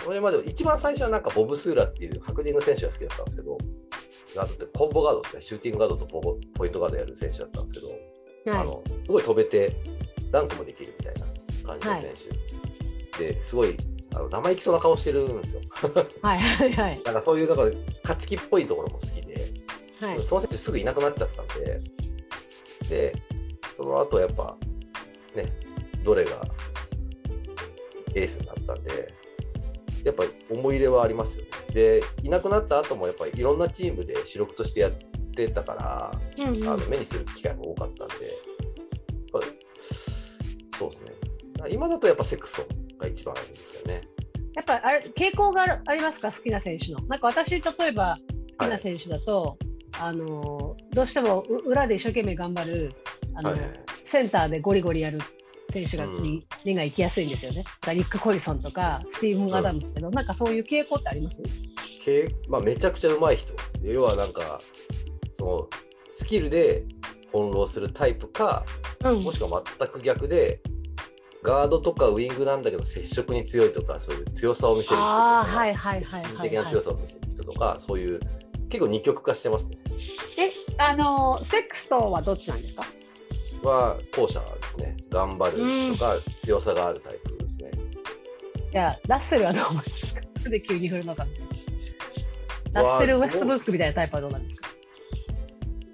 [0.04, 3.58] それまで一番最初はなんかボブ・スーラっていう白人の選手が好きだったんですけど、
[4.36, 7.98] あとってコンボガードですね、シューティングガードとポボポイントガードやる選手だったんですけど、はい。
[8.62, 9.72] あのすごい飛べて
[10.30, 12.30] ダンクもできるみたいな感じの選
[13.18, 13.76] 手、ですごい
[14.14, 15.60] あの生意気そうな顔してるんですよ。
[16.22, 17.02] はいはいはい。
[17.04, 17.64] なんかそういうなんか
[18.02, 19.52] 勝ち気っぽいところも好きで、
[20.00, 20.22] はい。
[20.22, 21.80] その選手すぐいなくなっちゃったんで、
[22.88, 23.14] で、
[23.76, 24.56] その後やっぱ、
[25.34, 25.46] ね、
[26.04, 26.42] どれが
[28.14, 29.19] エースになったんで、
[30.04, 31.50] やっぱ思い入れはありますよね。
[31.72, 34.92] で、いなくなった後もやっぱりいろんなチームで主力としてやっ
[35.34, 38.36] てたから、うんうんあの目にする機会も多かったんで、やっ
[39.32, 39.40] ぱ
[40.78, 41.12] そうですね。
[41.70, 44.00] 今だとやっぱセクストンが一番いいんですよね。
[44.54, 46.32] やっぱあれ傾向があるありますか？
[46.32, 47.00] 好きな選手の。
[47.08, 48.18] なんか私例えば
[48.58, 49.58] 好きな選手だと、
[49.98, 52.92] あのどうしてもう裏で一生懸命頑張る
[53.34, 55.20] あの、はいはいはいセンターでゴリゴリやる
[55.70, 57.62] 選手が、うんに目が行きやすいんですよね。
[57.62, 61.40] だからリック・コリソンとかスティーブン・アダムスけど、なんかそういう傾向ってあります？
[62.04, 63.54] けまあ、めちゃくちゃ上手い人。
[63.82, 64.60] 要はなんか、
[65.32, 65.68] その
[66.10, 66.84] スキルで
[67.32, 68.64] 翻弄するタイプか、
[69.04, 70.60] うんもしくは全く逆で、
[71.42, 75.46] ガードとかウィングなんだけど接触に強いとか、そういう強さを見せる人とか、
[76.42, 78.20] 的な強さを見せる人とか、そういう、
[78.68, 79.78] 結構二極化してますね。
[80.38, 82.84] え、あのセックストンはどっちなんですか？
[83.62, 84.96] は、後者ですね。
[85.10, 87.70] 頑張るとか、強さがあるタイプですね。
[88.72, 90.20] じゃあ、ラッセルはどう思いますか？
[90.42, 91.26] なんで急に振るのか。
[92.72, 94.68] ラッセル・ウェストブックみたいなタイプはどうなんですか？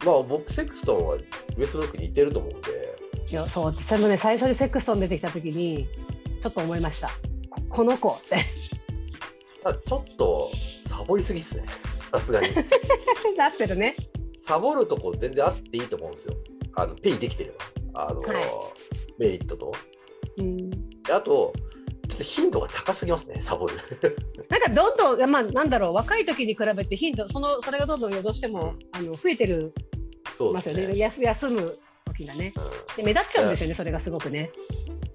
[0.04, 2.68] まあ、僕、セクストンはウェストブルックに似てると思うんで、
[3.28, 5.88] いやそうそれもね最初にセックストン出てきた時に
[6.42, 7.08] ちょっと思いました
[7.50, 8.36] ここの子って
[9.84, 10.52] ちょっと
[10.82, 11.64] サボりすぎっすね。
[12.12, 12.54] さすがに。
[13.36, 13.96] ラッセルね
[14.40, 16.34] サボるとこ全然あっていいと思うんですよ。
[16.76, 17.52] あのペイできてれ
[17.92, 18.08] ば。
[18.08, 18.44] あの、はい。
[19.18, 19.72] メリットと。
[20.38, 20.70] うん。
[21.02, 21.52] であと、
[22.08, 23.74] ちょっと頻度が高すぎますね、サボる。
[24.48, 29.72] なんかどんどん、まあ、なんだろう若い時に比べて頻度そのそれがどんどんどうしても、あの増えてる。
[30.36, 30.86] そうですすね。
[30.88, 30.98] ね。
[30.98, 32.52] 休休む時がね。
[32.56, 32.96] うん。
[32.96, 34.50] で目立っちゃうんですよねそれがすごくね。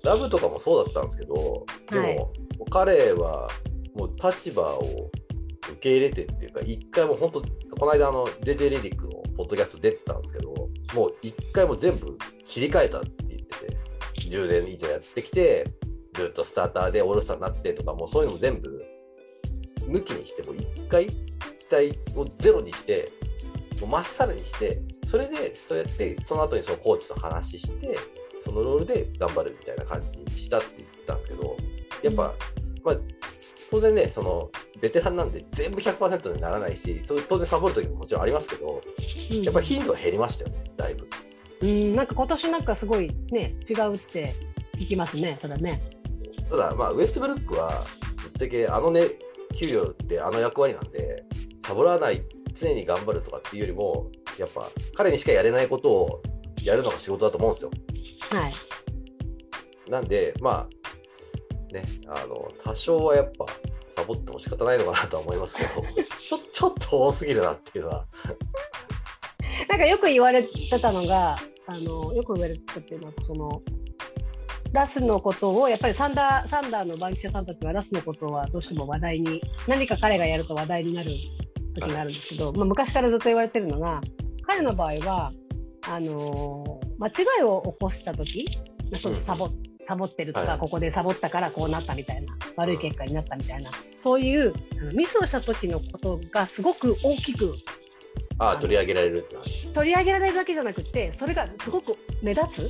[0.04, 2.28] ラブとかもそうだったんですけど、でも、はい
[2.70, 3.50] 彼は
[3.96, 5.10] もう立場を
[5.64, 10.54] 受け入れてっていうか、一回も本当、この間、あの、JJ レディックのポッドキャスト出てたんですけど、
[10.94, 13.78] もう一回も全部切り替えたって言ってて、
[14.30, 15.66] 10年以上やってきて、
[16.14, 18.84] ずっとスターターでオールスターになってとか、もうそういうのも全部
[19.80, 21.14] 抜きにして、もう一回期
[21.72, 23.12] 待をゼロにして、
[23.80, 27.98] もうまっさらにして、それでそうやって、その後にそのコーチと話して、
[28.40, 31.58] そのロールで頑張るみたいな感じにしたって言ったんですけど、
[32.04, 32.34] やっぱ、
[32.84, 32.98] まあ、
[33.70, 38.82] 当然ね、そのベテランなんで全部100%にならないし、そう当然サボる時ももちろんありますけど、
[39.32, 41.08] うんやっぱり頻度は減りましたよね、だいぶ。
[41.62, 44.34] うんなんか今年なんかすごいね違うって
[44.78, 45.80] 聞きますねそれはね
[46.50, 47.86] ただ、まあ、ウエストブルックは、
[48.24, 49.04] ぶっちゃけあのね、
[49.58, 51.24] 給料ってあの役割なんで、
[51.66, 56.24] サボらない、常に頑張るとかっていうよりも、やっぱ彼にしかやれないことを
[56.62, 57.72] やるのが仕事だと思うんですよ。
[58.32, 58.54] はい
[59.90, 63.46] なんで、まあ、ね、あの、多少はやっぱ、
[63.96, 65.70] サボっても仕方ないのかなとは思いますけど、
[66.20, 68.06] ちょちょっと多すぎるなっていうのは、
[69.70, 73.62] なんかよく言われてたのが、あのよく言われてたっていうのは、その
[74.74, 81.12] ラスのことを、やっぱりサンダーサンダーの番記者さんたちは、ラスのことはどうしても話題に、何か彼がやると話題になる
[81.76, 84.02] 時があるんですけど、まあ、昔からずっと言われてるのが、
[84.44, 85.34] 彼の場合は、
[85.88, 88.46] あの間違いを起こした時
[88.92, 89.50] まあそううんサボ
[89.92, 90.58] サボってるとか、はい。
[90.58, 97.56] ここでサボったからこうなったみたいな、悪い結果になったみたいな、そういうあのミスをした時のことがすごく大きく
[98.40, 99.26] ああ、取り上げられる
[99.74, 102.70] 取り上げられるだけじゃなくてそれがすごく目立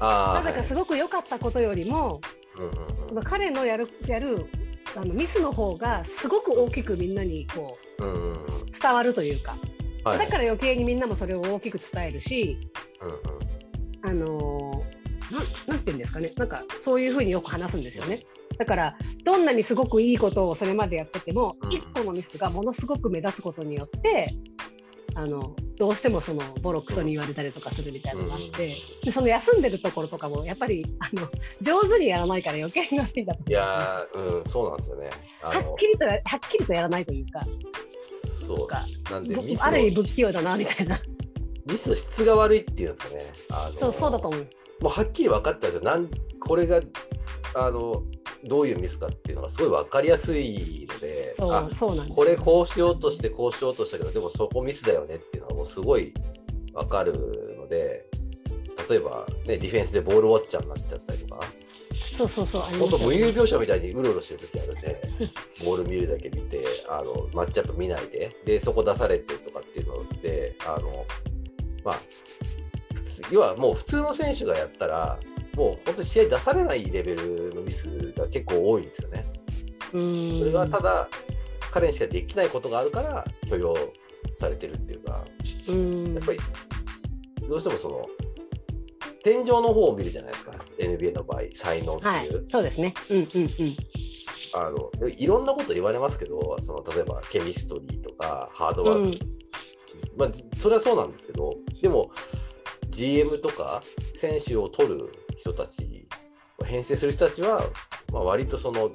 [0.00, 2.20] なぜかすごく良かったことよりも、
[3.24, 4.46] 彼のやるやる
[4.94, 8.46] あのミスの方がすごく大きくみんなにこうんうん。
[8.78, 9.56] 伝わるというか、
[10.04, 10.18] はい。
[10.18, 12.58] だから余計にみんなもそれを大きく伝えるし、
[13.00, 14.26] うんうん。
[14.26, 14.69] あのー
[15.30, 16.32] なんなんて言うんですかね。
[16.36, 18.20] なんかそういうふうによく話すんですよね。
[18.58, 21.72] だからどんなにすごくいいことをそれまでやってても、うん。
[21.72, 24.34] 一歩のミスがものすごく目立つことによって
[25.14, 31.28] あのどうしてもそのボロクソに言われたりとかするみたいなのがあって、でその休んでるところとかもやっぱりあの
[31.60, 35.10] 上手にやらないから余計に悪いんだといやー、うん、そうなんですよね。
[35.40, 37.46] はっきりとはっきりとやらないというか
[38.22, 38.66] そう。
[38.66, 41.00] かなんである意味不器用だなみたいな。
[41.66, 43.72] ミスの質が悪いっていうんですかね。
[43.74, 44.46] そうそうだと思う
[44.80, 45.82] もうはっきり分かったんですよ。
[45.82, 46.08] なん
[46.40, 46.80] これが
[47.54, 48.02] あの
[48.44, 56.14] どういうミスかっていうのがすごい分かりやすいので、そあうそうなんですこれこうしようとしてこうしようとしたけどでもそこミスだよねっていうのはもうすごい
[56.72, 57.12] 分かる
[57.58, 58.06] ので
[58.88, 61.40] 例えば、ね、ディフェンスでボールウォッチャーになっちゃったりとか。
[62.16, 65.00] そうそうそう本当無遊病者みたいにうろうろしてる時あるんで
[65.64, 68.36] ボール見るだけ見てあのマッチアップ見ないで。
[68.44, 71.06] でそこ出されてとかっていうのであの
[71.82, 71.96] まあ
[73.22, 75.18] 普通要はもう普通の選手がやったら
[75.56, 79.26] もう本当に試合出されないレベルのミスが結構多いんですよね。
[79.92, 80.38] うーん。
[80.40, 81.08] それはただ
[81.70, 83.76] 彼にしかできないことがあるから許容
[84.34, 85.24] されてるっていうか。
[85.68, 86.14] うん。
[86.14, 86.38] やっぱり
[87.48, 88.06] どうしてもその
[89.22, 90.52] 天井の方を見るじゃないですか。
[90.78, 92.26] NBA の場合才能ってはい。
[92.26, 92.94] いう、、そうですね。
[93.10, 93.76] うんうんうん。
[94.52, 99.26] あのいろんなこと言われますけどその例えばケミストリーとかハードワーク、
[100.16, 100.28] まあ、
[100.58, 102.10] それはそうなんですけどでも
[102.90, 103.82] GM とか
[104.14, 106.06] 選手を取る人たち
[106.64, 107.62] 編成する人たちは、
[108.12, 108.90] まあ、割とその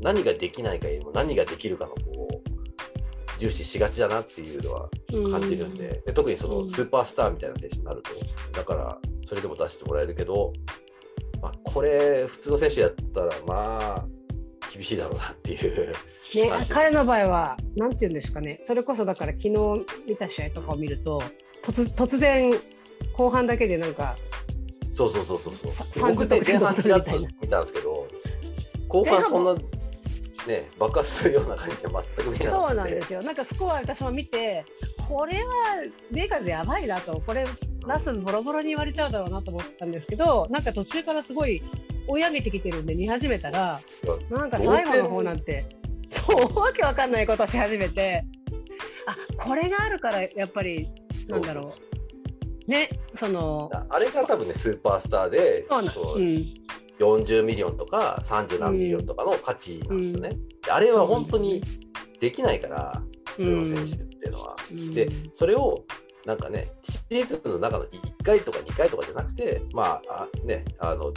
[0.00, 2.50] 何ができないかよりも何ができるかのこう
[3.38, 6.68] 重視しがちだなっていうのはうん感じるんで,、で特にそうのん。
[6.68, 8.10] スーパースターみたいな選手になると
[8.52, 10.52] だからそれでも出してもらえるけど、
[11.42, 14.06] まあ、これ普通の選手やったらまあ
[14.72, 15.92] 厳しいだろうなっていう。
[16.34, 19.50] ね彼の場合は、なんていうんですかね、それこそだから昨日
[20.08, 21.20] 見た試合とかを見ると、
[21.64, 22.52] 突突然、
[23.12, 24.16] 後半だけでなんか、
[24.94, 25.72] そうそうそうそうそう。
[25.72, 25.84] さ。
[26.00, 27.10] 僕ね30前半ちらっと
[27.40, 28.06] 見たんですけど、
[28.88, 29.54] 後半そんな
[30.46, 32.74] ね爆発するような感じは全く見えなかそう。
[32.74, 34.64] なんですよ、なんかスコア私も見て、
[35.08, 35.52] これは
[36.10, 37.44] レイカーズやばいなと、これ、
[37.86, 41.62] ラスボロボロに言われちゃうだろうなと思ったんですけど、なんか途中からすごい
[42.06, 43.80] 追い上げてきてるんで、見始めたら、
[44.30, 45.66] なんか最後の方なんて、
[46.08, 48.24] そう、わけわかんないことし始めて、
[49.06, 50.90] あこれがあるから、やっぱり、
[51.28, 51.89] なんだろうそうそう
[52.70, 53.68] ね、その。
[53.88, 56.54] あれが多分ねスーパースターでそうううん、
[57.00, 60.30] 40ミリオンとか30何ミリオンとかの価値なんですよね。
[60.64, 61.60] であれは本当に
[62.20, 64.56] できないから普通の選手っていうのは。
[64.70, 64.94] うん。
[64.94, 65.84] でそれを
[66.24, 71.12] なんかねシーズンの中の1回とか2回とかじゃなくてまああねあの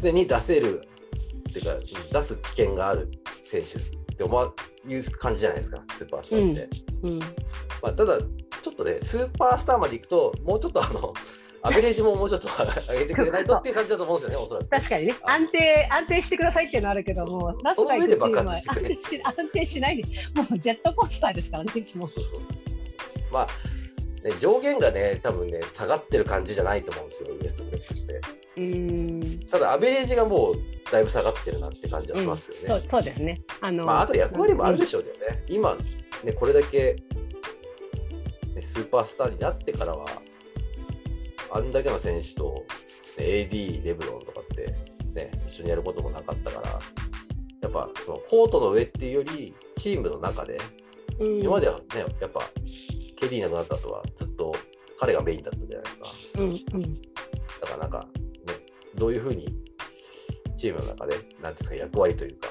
[0.00, 0.82] 常に出せる
[1.50, 1.74] っていうか
[2.12, 3.10] 出す危険がある
[3.44, 4.54] 選手って思う
[5.18, 6.68] 感じじゃないですかスーパースターって。
[7.02, 7.26] うん、ま
[7.88, 8.18] あ、ただ
[8.66, 11.14] ちょっとねスーパースターまでいくともうちょっとあの
[11.62, 12.48] アベレージももうちょっと
[12.92, 14.68] 上げてくれないとっていう感じだと思うんですよねおそらく。
[14.68, 22.06] 確かにね、あ安定安定してくださいっていうのはあるけども、ラストで爆発して安定しないで、もうジェットコースターですからね、いつも。
[22.08, 22.54] そうそうそう
[23.32, 23.48] まあ
[24.28, 28.20] ね、上限がね多分ね下がってる感じじゃないと思うんですよウエストブルックって。
[28.56, 30.56] うーん、ただアベレージがもう
[30.90, 32.68] だいぶ下がってるなって感じはしますけどね。
[32.68, 33.40] そうそうですね。
[33.60, 35.76] あの、まあ、あと役割もあるでししょうけどね、今、
[36.24, 36.96] ね、これだけ、
[38.56, 40.06] ね、スーパースターになってからは、
[41.52, 42.64] あんだけの選手と、
[43.18, 44.74] ね AD、レブロンとかって、
[45.12, 46.80] ね、一緒にやることもなかったから、
[47.60, 51.84] やっぱそのコートの上っていうより、チームの中で、ょ、うん、今まではね、
[52.20, 52.40] やっぱ、
[53.16, 54.54] ケディいなくなった後は、ずっと
[54.98, 56.06] 彼がメインだったじゃないですか。
[56.38, 56.52] うんう
[56.86, 57.00] ん、だ
[57.62, 58.08] からなんか、
[58.46, 58.54] ね、
[58.94, 59.54] どういうふうに
[60.56, 62.48] チームの中で、なんていうんですか、役割というか、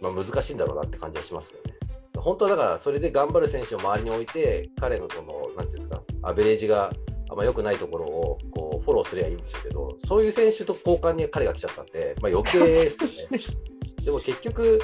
[0.00, 1.75] まあ、難しいんだろうなって感じはしますよね。
[2.20, 6.92] 本当はだから、それで頑張る選手を周りに置いて、彼のその、なんていうんですか、アベレージが
[7.28, 13.40] あんま良くないところをこうフォローすればいいんでしょうけど、そういう選手と交換に彼が来ちゃったんで、まあ、余計ですよね。
[14.04, 14.80] でも結局、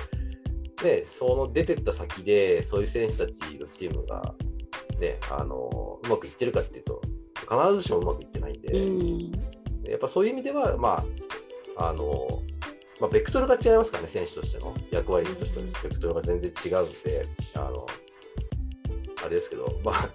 [0.82, 4.34] ね、その出てった先で、そういう選手たちのチームが、
[4.98, 7.00] ね、あのうまくいってるかっていうと、
[7.40, 8.72] 必ずしもうまくいってないんで。
[8.72, 9.30] うん、
[9.88, 11.04] やっぱそういう意味では、ま
[11.76, 12.42] あ、あの、
[13.02, 14.72] まあ、ベクトルが違いますからね、選手としての。
[14.92, 15.66] 役割としての。
[15.82, 17.84] ベクトルが全然違うんで、あの、
[19.20, 20.08] あれですけど、まあ、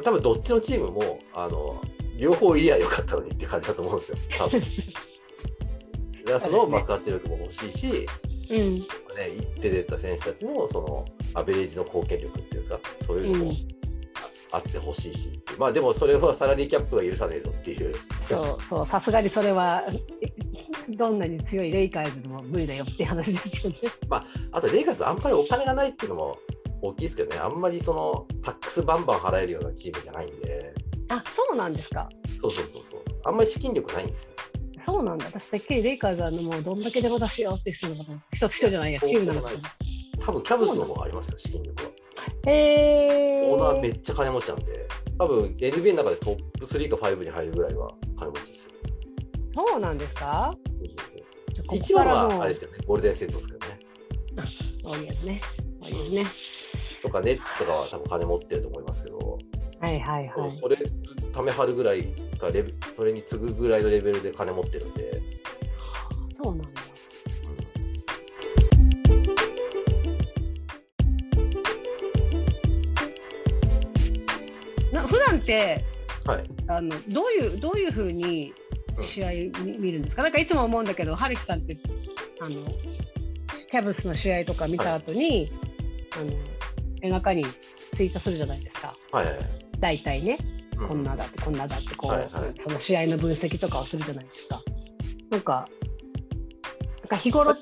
[0.00, 1.82] 多分どっちのチームも、あの、
[2.16, 4.62] 両方いりゃよかったのにって感じだと思うんですよ、多分。
[6.24, 8.06] ラスの爆発力も欲しいし、
[8.50, 8.86] うん、ね、
[9.60, 11.04] 出てった選手たちのその
[11.34, 13.50] アベレージの貢献力っていうんですか、そういうのもうん。
[14.52, 17.96] ああってほしいし、まあでもそれはサラリーキャップが許さねえぞっていう。
[18.28, 19.82] そうそう、さすがにそれは、
[20.96, 23.78] どんなに強いレイカーズでも無理だよって話ですよね。
[24.52, 26.38] あと、レイカーズあんまりお金がないっていうのも
[26.80, 30.74] 大きいですけどね、あんまりそのタックスバンバン払えるようなチームじゃないんで、
[31.08, 32.08] あ、そうなんですか？
[32.40, 34.30] そうそうそうそう、あんまり資金力ないんですよ。
[34.84, 35.26] そうなんだ。
[35.26, 38.24] 私、てっきりレイカーズはもうどんだけでも出しようって人なのかな。
[38.32, 39.58] 一つ人じゃないや、チームなのかな
[40.24, 41.90] 多分キャブスの方がありますよ、資金力は。
[42.46, 43.46] へー。
[43.46, 48.72] オーナーめっちゃ金持ちなんで、多分 NBA の中でトップ3か5に入るぐらいは金持ちですよ。
[49.54, 50.52] そうなんですか？
[51.72, 53.78] 一番はあれですけどね、ゴールデンセットですけどね。
[54.84, 55.40] ウォリアーズね。
[55.82, 56.26] ウォリアーズね。
[57.02, 59.38] とか、ネッツとかは多分金持ってると思いますけど、
[59.80, 60.52] はいはいはい。
[60.52, 60.76] それ、
[61.32, 62.04] ため張るぐらい
[62.38, 65.22] かレベ、それに次ぐぐらいのレベルで金持ってるんで、
[66.42, 66.80] そうなんだ。
[74.92, 75.84] な普段って
[76.26, 76.44] はい。
[76.68, 78.52] あのどういうどういうふうに
[79.02, 79.30] 試合
[79.64, 80.22] 見見るんですか？
[80.22, 81.76] なんかいつも思うんだけど、ハリキさんって
[82.40, 82.64] あの
[83.70, 85.50] キャブスの試合とか見た後に、
[86.16, 86.32] あの
[87.02, 87.44] 映画化に
[87.94, 88.94] ツイートするじゃないですか。
[89.12, 89.46] はいはいはい。
[89.78, 90.38] 大体ね。
[90.78, 94.62] うこんなだってこんなだってこう、はいはいその試合の分析とかをするじゃないですか。
[95.30, 95.68] なんか
[97.00, 97.56] なんか日頃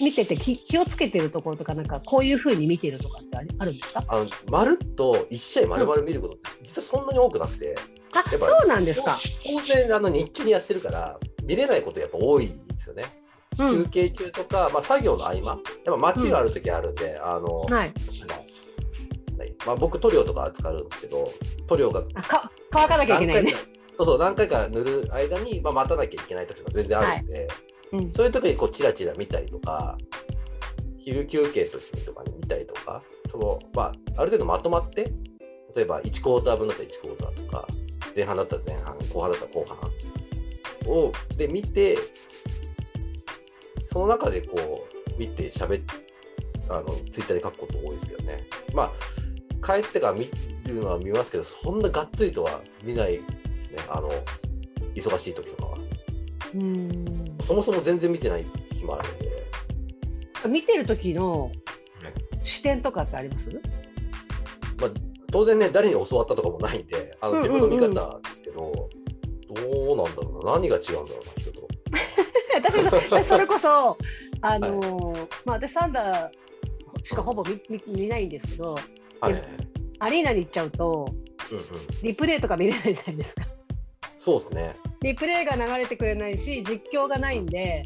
[0.00, 4.02] 見てて気気をつけてるところとかなんかこういうふうに見てるとかってあるんですか？
[4.08, 7.84] あのまるっと1試合まるまる見ることって実はそんなに多くなくて、あや
[8.20, 9.18] っぱそうなんですか。
[9.44, 13.04] 当然あの日中にやってるから見れないことやっぱ多いんですよね。
[13.58, 13.84] うん。
[13.84, 17.92] 休憩中とか、まあ、作業の合間、やっぱ待ちがある時あるんで、あの、はい、
[18.26, 18.44] 何
[19.66, 21.30] まあ、僕塗料とか扱うんですけど
[21.68, 23.54] 塗料があか乾かなきゃいけないね。
[23.94, 27.48] そうそう何回か塗る間に、まあ、待たなきゃいけない時も全然あるんで、
[27.92, 28.12] うん。
[28.12, 29.96] そういう時にこうチラチラ見たりとか
[30.98, 35.12] 昼休憩の時にとかに見たりとかその、まあ、ある程度まとまって
[35.76, 37.68] 例えば1クォーター分だったら1クォーターとか
[38.14, 39.90] 前半だったら前半後半だったら後半。
[40.86, 41.96] をで見て
[43.86, 45.94] その中でこう見て喋って
[46.68, 48.46] あのツイッターで書くこと多いですけどね。
[48.74, 48.92] まあ
[49.66, 50.28] 帰ってから見
[50.66, 53.78] るのは見ますけどそんながっつりとは見ないですね。
[53.88, 54.10] あの
[54.94, 55.78] 忙しい時とかは。
[56.54, 57.36] うん。
[57.40, 60.48] そもそも全然見てない日もあるんで。
[60.48, 61.50] 見てる時の
[62.42, 63.48] 視点とかってあります？
[64.78, 64.90] まあ、
[65.34, 68.88] 当然ね誰に教わったとかもないんであの自分の見うんうん方ですけど、
[69.52, 71.68] どうなんだろうな何が違うんだろうな人と。
[72.62, 73.98] だけど私それこそ
[74.42, 78.74] あのーまあ私サンダーしかほぼ見見見ないんですけど、
[79.20, 79.50] はいはいはい
[79.98, 81.08] アリーナに行っちゃうと
[81.50, 81.64] うんうん、
[82.02, 83.42] リプレイとか見れないじゃないですか。
[84.16, 84.76] そうですね。
[85.02, 87.82] リプレイが流れてくれないし実況がないんで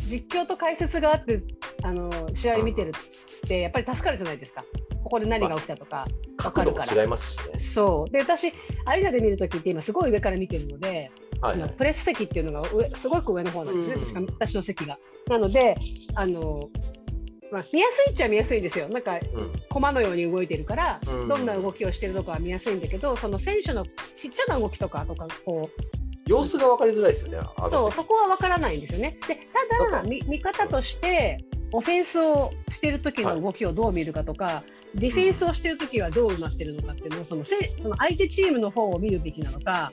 [0.00, 1.42] 実況と解説があって
[1.82, 4.64] あの試合見てるってやっぱり助かるじゃないですか
[5.06, 6.04] ここで何が起きたとか、
[6.36, 7.58] 角度も違いますしね。
[7.58, 8.52] そうで私
[8.86, 11.70] アリーナで見るときって今すごい上から見てるので、はいはい。
[11.70, 14.98] プレス席っていうのが上すごく上の方なんですね、うん私の席が。
[15.28, 15.76] なので
[16.16, 16.68] あの、
[17.52, 23.84] まあ、見やすいっちゃ見やすいんですよなんかうん駒のように動いてるから、うんどんな動きをしてるのかは見やすいんだけどその選手の
[24.16, 25.82] ちっちゃな動きとかとかこう
[26.28, 27.38] 様子が分かりづらいですよね。
[27.70, 29.16] そうそこは分からないんですよね。
[29.28, 29.38] で
[29.78, 31.38] ただ見見方として
[31.72, 34.62] オフェンスをしてる時の動きをどう見るかとか、
[34.96, 39.92] ディフェンスをしてる時はどうなってるのかっていうのをそのせその相手チームの方を見るべきなのか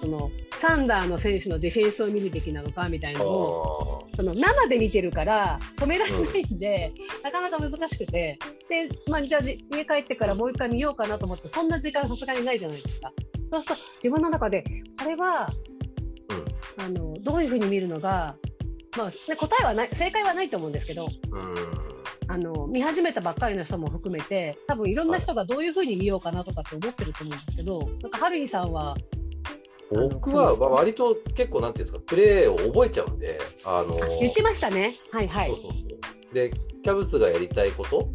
[0.00, 8.38] そのサンダーの選手のディフェンスを見るべきなのかみたいなのをあその生で見てるから止められないんで、なかなか難しくて
[8.68, 13.12] で、まあ、じゃあじ家帰ってからもう一回見ようかなと思ってそんな時間さすがにないじゃないですか。
[13.52, 14.64] そうすると自分の中で
[14.98, 18.34] これはーあのどういうふうに見るのが、
[18.96, 22.01] まあ、ね答えはない正解はないと思うんですけどうん。
[22.34, 22.46] うん。
[22.46, 28.96] あの見始めたばっかりの人も含めて多分いろんな人がどういうふうに見ようかなとかって思ってると思うんですけどなんかハリーさんは
[29.90, 36.34] 僕はまあ割と結構なんていうんですかプレーを覚えちゃうんで、あのあ言ってましたねはいはいそうそうそう。
[36.34, 36.50] で
[36.82, 38.08] キャブツがやりたいこと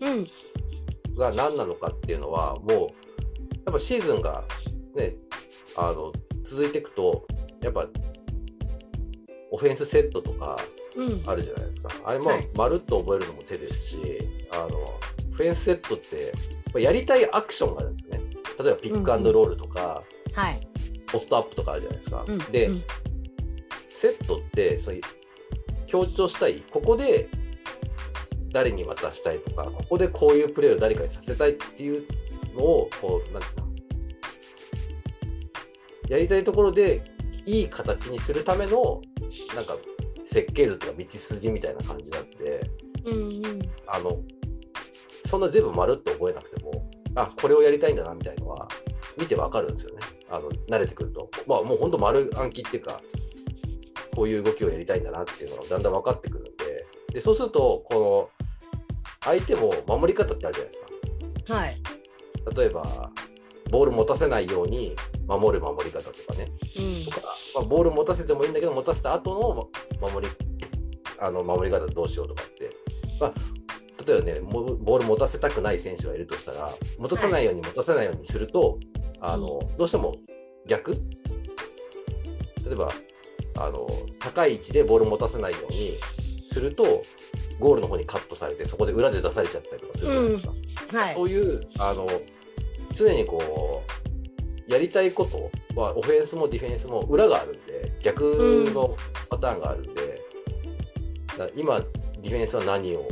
[0.00, 0.26] うん
[1.16, 4.44] が何なのかっていうのはもうやっぱシーズンが
[4.94, 5.16] ね
[5.76, 6.12] あの
[6.44, 7.26] 続いていくと
[7.62, 7.86] やっぱ
[9.50, 10.81] オフェンスセットとかうん
[11.26, 11.90] あるじゃないですか。
[12.04, 12.48] あれまあはい。
[12.56, 15.00] まるっと覚えるのも手ですしあのオ
[15.32, 16.32] フェンスセットって
[16.66, 18.20] まあやりたいアクションがあるんですよね。
[18.58, 20.02] 例えばピックアンドロールとか、
[20.34, 20.60] はい。
[21.06, 22.84] ポストアップとかあるじゃないですか、うんで、うん。
[23.90, 24.96] セットってその
[25.86, 27.28] 強調したいここで
[28.50, 32.06] 誰に渡したいとかここでこういうプレーを誰かにさせたいっていう
[32.56, 33.66] のをこうなんていうの？
[36.08, 37.04] やりたいところで
[37.46, 39.02] いい形にするための
[39.54, 39.76] なんか
[40.32, 42.70] 設計図とか道筋みたいな感じなんで
[43.04, 43.62] うんうん。
[43.86, 44.18] あの
[45.26, 48.68] そんな全部まるっと覚えなくてもあこれをやりたいんだなみたいのは
[49.18, 50.00] 見てわかるんですよね。
[50.30, 51.30] あの慣れてくると。
[51.46, 53.00] まあもうほんと丸暗記っていうか
[54.16, 56.86] こういう動きをやりたいんだなっていうのがだんだん分かってくるんで。
[57.12, 58.48] でそうするとこの
[59.22, 61.54] 相手も守り方ってあるじゃないですか。
[61.54, 61.82] はい。
[62.56, 63.10] 例えば
[63.72, 64.94] ボール持たせないように
[65.26, 66.46] 守る守り方とかね。
[66.76, 67.04] うん。
[67.06, 69.70] とか、まあ、ボール持たせてもいいんだけど持たせた後
[70.00, 70.32] の守り
[71.18, 72.70] あの守り方どうしようとかって、
[73.18, 73.32] まあ、
[74.06, 78.78] 例えばねもボール持たせたくない選手がいるとしたら持たせないように持たせないようにすると、
[79.20, 80.16] あのどうしても
[80.66, 80.92] 逆？
[80.92, 82.92] 例えば
[83.58, 83.88] あの
[84.20, 85.98] 高い位置でボール持たせないように
[86.46, 87.02] すると
[87.58, 90.98] ゴールの方にカットされてそこで裏で出されちゃったりとかするじゃないですか。
[90.98, 91.14] はい。
[91.14, 92.06] そういうあの
[92.94, 93.82] 常にこ
[94.68, 98.96] うやりたいことはオフェンスもディフェンスも裏があるんで逆の
[99.28, 100.20] パターンがあるんで、
[101.26, 103.08] だから今ディフェンスは何を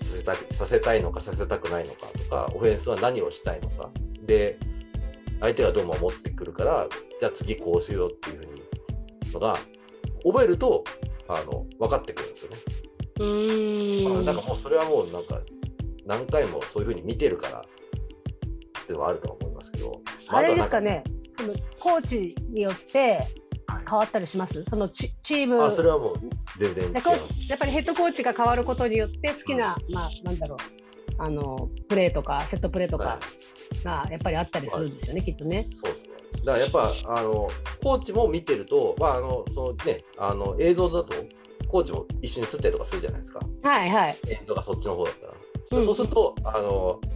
[0.00, 3.90] させたさせたいのかさせたくないのかとかオフェンスは何をしたいのか
[4.22, 4.58] で
[5.40, 6.86] 相手がどう守ってくるから
[7.18, 8.62] じゃあ次こうしようっていうふうに
[9.32, 9.58] のが
[10.24, 10.84] 覚えると
[11.28, 12.56] あの分かってくるんですよね。
[13.20, 15.40] うーんまあなんかもうそれはもうなんか
[16.06, 17.64] 何回もそういうふうに見てるから
[18.84, 21.02] っていうのはあるとは思いますけど、まあれですかね
[21.36, 23.00] そのコーチによって
[23.66, 24.62] はい変わったりします？
[24.64, 26.16] そのチチームあそれはもう
[26.58, 26.92] 全然違い。
[27.48, 30.58] やっぱりヘッドコーチが変わることによって好きな、まあなんだろう
[31.22, 33.18] あのプレーとかセットプレーとか
[33.84, 35.64] がやっぱりあったりするんですよね、きっとね。
[35.64, 36.10] そうですね。
[36.44, 37.48] だからやっぱあの
[37.82, 41.14] コーチも見てると、まああのそのねあの映像だと
[41.68, 43.40] コーチも一緒に映ったりとかするじゃないですか。
[43.62, 44.16] はいはい。
[44.28, 45.32] エンドがそっちの方だったら。
[45.32, 45.34] う
[45.80, 47.06] んそうするとあのあ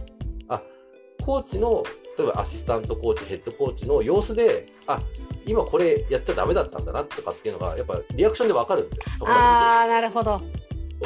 [1.29, 1.83] コーチの
[2.17, 4.99] 例えばアシスタントコーチヘッドコーチの様子であ
[5.45, 9.27] 今これやっちゃダメだったんだなとかっていうのがやっぱリアクションでわかるんですよ。
[9.27, 10.41] ああなるほど。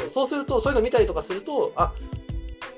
[0.08, 1.92] そうするとそういうの見たりとかするとあ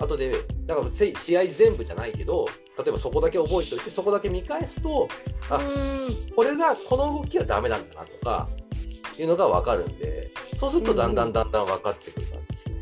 [0.01, 0.32] 後で
[0.66, 5.07] なんかせ試合全部じゃないけど例えばそこだけ覚えておいてそこだけ見返すと
[5.49, 5.61] あ
[6.34, 8.49] これがこの動きはダメなんだなとか
[9.16, 12.75] いうのが分かるんでそうするとだんだんだんだん分かってくる感じですね。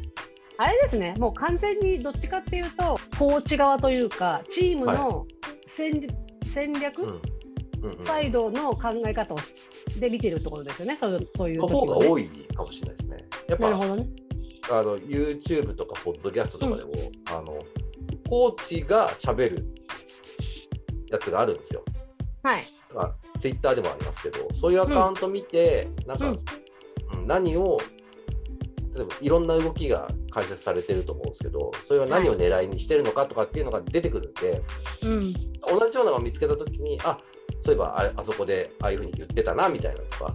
[0.57, 1.15] あれですね。
[1.19, 5.27] もう完全にどっちかっていうとコーチ側というかチームの
[5.67, 6.07] 戦,、
[6.45, 7.09] 戦略、うん。
[7.09, 9.39] うんうん、サイドの考え方を
[10.01, 10.97] で見てるところですよね。
[10.99, 11.69] そうそういうね。
[11.69, 13.17] 方が多いかもしれないですね。
[13.47, 14.09] やっぱなるほどね。
[14.71, 16.93] あの YouTube とかポッドキャストとかでも、
[17.27, 17.59] あの
[18.27, 19.67] コーチが喋る
[21.11, 21.85] やつがあるんですよ。
[22.43, 22.65] はい。
[22.89, 26.41] とか Twitter でもありますけどそういうアカウント見て、なんか、うんうん
[27.27, 27.81] 何を
[28.95, 34.63] 例えばいろんな動きが解説されてると思うんですけどそれは何を狙いにしてるのかとかっていうのが出てくるんで、
[35.03, 35.35] うん
[35.67, 37.17] 同じようなのを見つけた時にあ
[37.63, 40.35] そういえばあれあそこでああいうふうに言ってたなみたいなのとか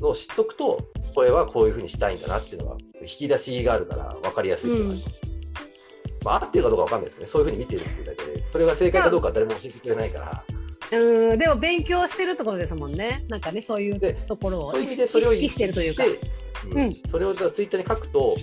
[0.00, 5.18] のを知っとくとこれはこういうふうにしたいんだなっていうのが引き出しがあるから分かりやすいっていうのがあります。
[6.24, 10.44] まあ、合ってるかどうか分かんないですけどねそういうふうに見てるっていうだけでそれが正解かどうかは誰も教えてくれないか
[10.90, 13.24] らうんでも勉強してるところですもんね。
[13.28, 16.04] なんかねそういうでところをそういう意味意でそれを識してるというか。
[16.66, 18.36] うんうんそれをツイッターに書くと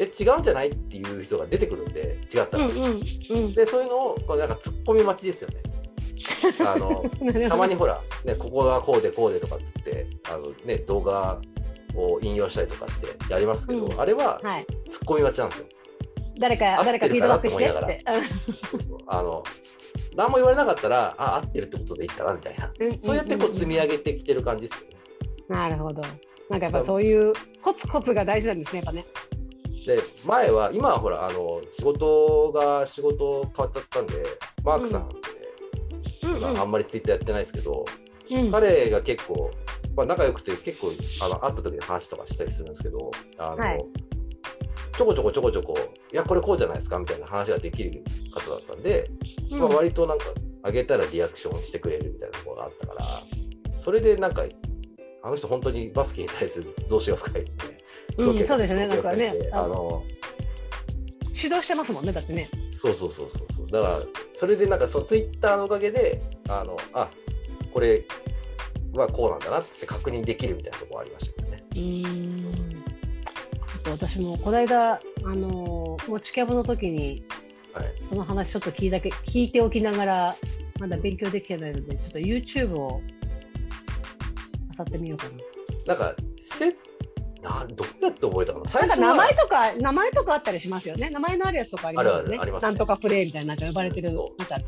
[0.00, 3.52] え違うんじゃないっていう人が出てくるんで違ったら、うんうんうん。
[3.52, 5.62] でそういうのをこうなんか突っ込み待ちですよね。
[6.64, 7.04] あの
[7.48, 11.40] たまにほら、ね、ここはこうでこうでとかっつってあの、ね、動画
[11.94, 14.66] を引用したりとかしてやりますけど、うんあれははい。
[14.88, 15.66] 突っ込み待ちなんですよ。
[16.38, 18.04] 誰か合誰かフィードバックしてっと思いて。
[19.06, 19.42] あの
[20.16, 24.96] 何も言われなかったらあ合ってるってことでいいかなみたいなうんそうやってこう積み上げてきてる感じですよね。
[25.48, 26.02] なるほど。
[26.52, 27.32] なんかやっぱそういう
[27.62, 29.06] コツコツが大事なんですねやっぱね。
[29.86, 34.22] で前は今はほらあの仕事が仕事変わっちゃったんで
[34.62, 35.16] マークさんで、
[36.24, 36.34] うん。
[36.34, 37.84] うん今あんまりツイッターやってないですけど、
[38.30, 38.50] うん。
[38.52, 39.50] 彼が結構、
[39.96, 40.92] まあ、仲良くて結構
[41.22, 43.84] あの会った時に話とかしたりするんですけどあの、はい。
[44.96, 45.74] ちょこちょこちょこちょこ
[46.12, 49.10] いやこれこうじゃないですかみたいな話ができる方だったんで、
[49.50, 49.58] うん。
[49.58, 50.26] まあ、割となんか
[50.64, 53.22] あげたらリアクションしてくれるみたいなところがあったから
[53.74, 54.42] それでなんか
[55.22, 57.50] あの人本当にバスケに対する増資が深いんで、
[58.18, 60.02] うんそうですねなんかねあの
[61.34, 62.48] 指導してますもんねだってね。
[62.70, 64.00] そうそうそうそうそうだから
[64.34, 67.08] それでなんかそのツイッターのおかげであのあ
[67.72, 68.04] これ
[68.94, 71.64] はこうなんだなって確認できるみたいなところありましたけどね。
[71.70, 72.84] うーん。
[73.74, 77.24] あと私もこの間あの持ちキャブの時に
[77.74, 80.36] はい、その話ちょっと聞いたけ聞いておきながら
[80.78, 83.00] まだ勉強できてないのでちょっと YouTube を
[84.84, 85.26] 漁ってみようか
[85.86, 85.94] な。
[85.94, 86.70] なんかせ
[87.42, 88.68] などうやって覚えたかな？
[88.68, 91.10] 最なんか初は名前とか名前とかあったりしますよね。
[91.10, 92.20] 名前のあるやつとかありますよね。
[92.22, 94.58] あるあるなんとかプレイみたいななんか呼ばれてるそなんか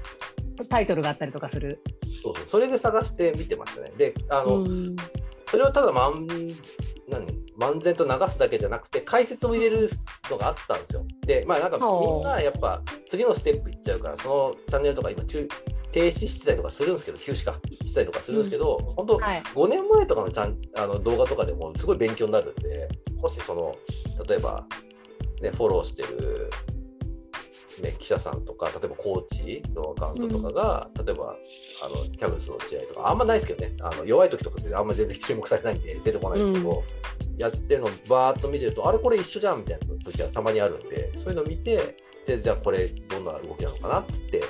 [0.69, 1.81] タイトルがあったりとかする。
[2.23, 3.93] そうそうそれで探して見てましたね。
[3.97, 4.97] であの、うん
[5.47, 6.27] それをただまん
[7.09, 7.45] 何？
[7.57, 9.89] 漫然と流すだけじゃなくて解説も入れる
[10.29, 11.07] のがあったんですよ。
[11.25, 15.47] でまあなんかみんなやっぱ次のステップいっちゃうからそのチャンネルとか今中
[15.95, 17.61] 停止してたりとかするんですけど休止か。
[17.85, 19.43] したりとかするんですけど、本当はい。
[19.43, 22.89] 5年前とかのちゃんあの動画とかでもすごい勉強になるんで
[23.23, 23.77] もしその
[24.29, 24.67] 例えば、
[25.41, 26.51] ね、フォローしてる、
[27.81, 31.37] ね、記者さんとか例えばコーチのアカウントとかが、例えば
[31.85, 33.77] あのキャブスの試合とかあんまないですけどね。
[33.81, 36.83] あの弱い時とかってあんま全然注目されないんで出てこないですけど、
[37.39, 44.43] やってるのバーッと見てるとあれこれ一緒じゃんみたいな時はたまにあるんでそういうのを見てでじゃあこれどんな動きなのかなっつって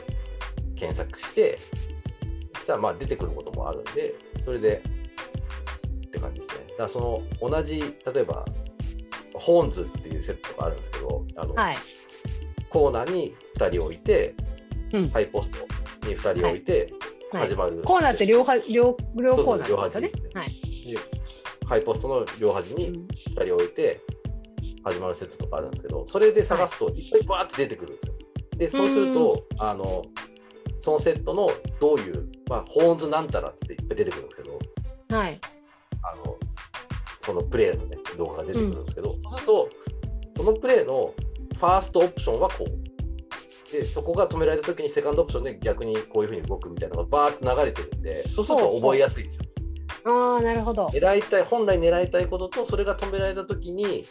[0.75, 1.59] 検索して
[2.55, 4.14] そしたらまあ出てくることもあるんで
[4.45, 4.83] それで
[6.07, 8.45] って感じですねだからその同じ例えば
[9.35, 11.77] ホーンズっていうセットがあるんですけどあの、はい。
[12.68, 14.35] コーナーに2人置いて、
[14.93, 15.59] うんハイポスト
[16.09, 16.93] に2人置いて
[17.33, 19.77] はい始まる、コーナーって両端両両コーナーですよね？
[19.77, 20.22] 両端ですね。
[20.35, 20.51] はい。
[20.93, 20.99] で
[21.66, 24.01] ハイポストの両端にうん2人置いて
[24.85, 28.14] 始まるセットとかあるんですけどそれで探すといっぱいバーって出てくるんですよ。
[28.57, 30.03] でそうするとあの
[30.85, 34.59] そのセットのどういう、まあ、ホーンズなんたらっていっぱい出てくるんですけど
[35.16, 35.41] はい。
[36.03, 36.37] あの
[37.18, 39.70] そのプレーの、ね、動画が出てくるんですけど、そうすると
[40.37, 41.14] そのプレーの
[41.57, 49.45] ファーストオプションはこうでそこが止められた時にセカンドオプションで逆にこういうふうに動くみたいなのがバーッと流れてるんでそうすると覚えやすいですよ。
[50.05, 50.89] ああなるほど。
[50.89, 54.05] 狙いたい本来狙いたいこととそれが止められた時に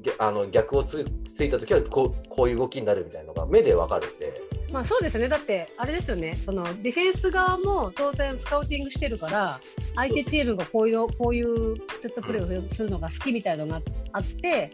[0.00, 5.28] げあの逆をつついた時はこうこういう動きになるみたいなのが目でわかるんでまあそうですね。
[5.28, 6.34] だってあれですよね。
[6.34, 9.60] そのディフェンス側も当然スカウティングしてるから、
[9.94, 14.70] 相手チームがこういうこういうセットプレーをするのが好きみたいなのがあって、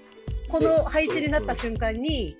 [0.48, 2.36] この配置になった瞬間に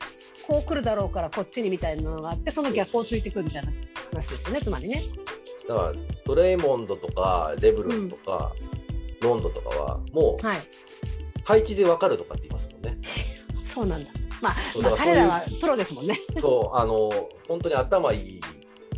[0.46, 3.72] こう来るだろうからこっちにみたいなのがあって、その逆をついてくるみたいな
[4.12, 4.60] 話ですよね。
[4.62, 5.04] つまりね。
[5.68, 5.92] だから
[6.26, 8.52] ドレイモンドとかレブロンとか、
[9.20, 10.58] ロンドとかはもうはい。
[11.44, 12.98] 配置でわかるとかって言いますもんね。
[13.64, 14.10] そうなんだ。
[14.42, 14.54] まあ、
[14.96, 16.20] 彼らはプロですもんね。
[16.40, 18.40] そうあの本当に頭いい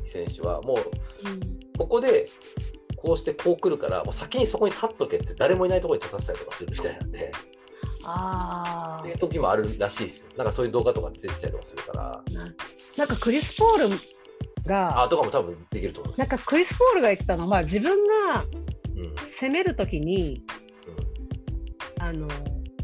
[0.05, 1.55] 選手はもううん。
[1.77, 2.29] ここで
[2.97, 7.33] こうしてこう来るからもう先にそこに立っとけって誰もいないところに立たせたりとかするみたいなんで。
[8.07, 10.29] あっていう時もあるらしいですよ。
[10.37, 12.23] なんかそういう動画とか出てきたりとかするから。
[12.27, 12.31] あ。
[12.31, 12.45] な
[12.97, 13.99] なんかクリス・ポール
[14.67, 16.19] があ、とかも多分できると思います。
[16.19, 18.45] なんかクリス・ポールが言ってたのは、自分が
[18.97, 19.05] うん。
[19.05, 20.43] うん攻めるときに、
[21.99, 22.29] あの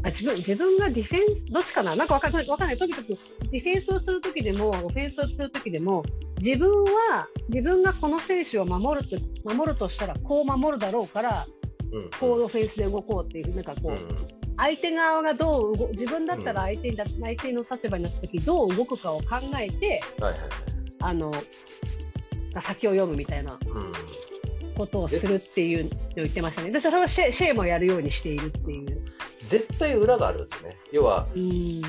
[0.03, 6.03] あ自分自分がディフェンス、どっちかな、なんかわかんない、わかんない、とにかくディフェンスをするときでも、オフェンスをするときでも、
[6.39, 11.47] 自分は自分がこの選手を守ると守るとしたら、こう守るだろうから、
[11.91, 12.09] うん。
[12.19, 13.95] こうオフェンスで動こうっていう、なんかこう、うん。
[13.95, 14.27] うん
[14.57, 20.49] 相手側がどう動自分だったら相手にだ、相手の立場になったとき、どう動くかを考えて、はいはいはい。
[20.99, 21.33] あの
[22.59, 23.91] 先を読むみたいなうん。
[24.75, 26.69] ことをするっていうのを言ってましたね。
[26.69, 29.01] で、それをシェシェイもやるようにしているっていう。
[29.51, 30.77] 絶対裏があるんですよね。
[30.93, 31.81] 要はうん。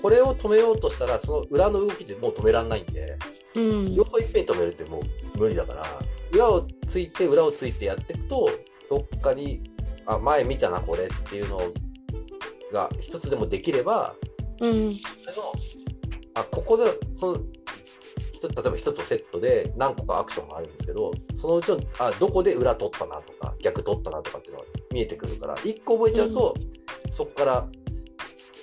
[0.00, 3.18] これを止めようとしたらその裏の動きでもう止められないんで
[3.56, 3.94] うん。
[3.96, 5.84] 両方いっぺんに止めるってもう無理だから
[6.32, 8.48] 裏をついて裏をついてやっていくと
[8.88, 9.60] どっかに
[10.06, 11.60] あ前見たなこれっていうの
[12.72, 14.14] が一つでもできれば
[14.60, 14.96] うん。
[16.34, 26.54] あここでその例えば一つのセットで何個かアクションがあるんですけどそのうちのあどこで裏取ったなとか逆取ったなとかっていうのが見えてくるから一個覚えちゃうと、
[27.14, 27.68] そこから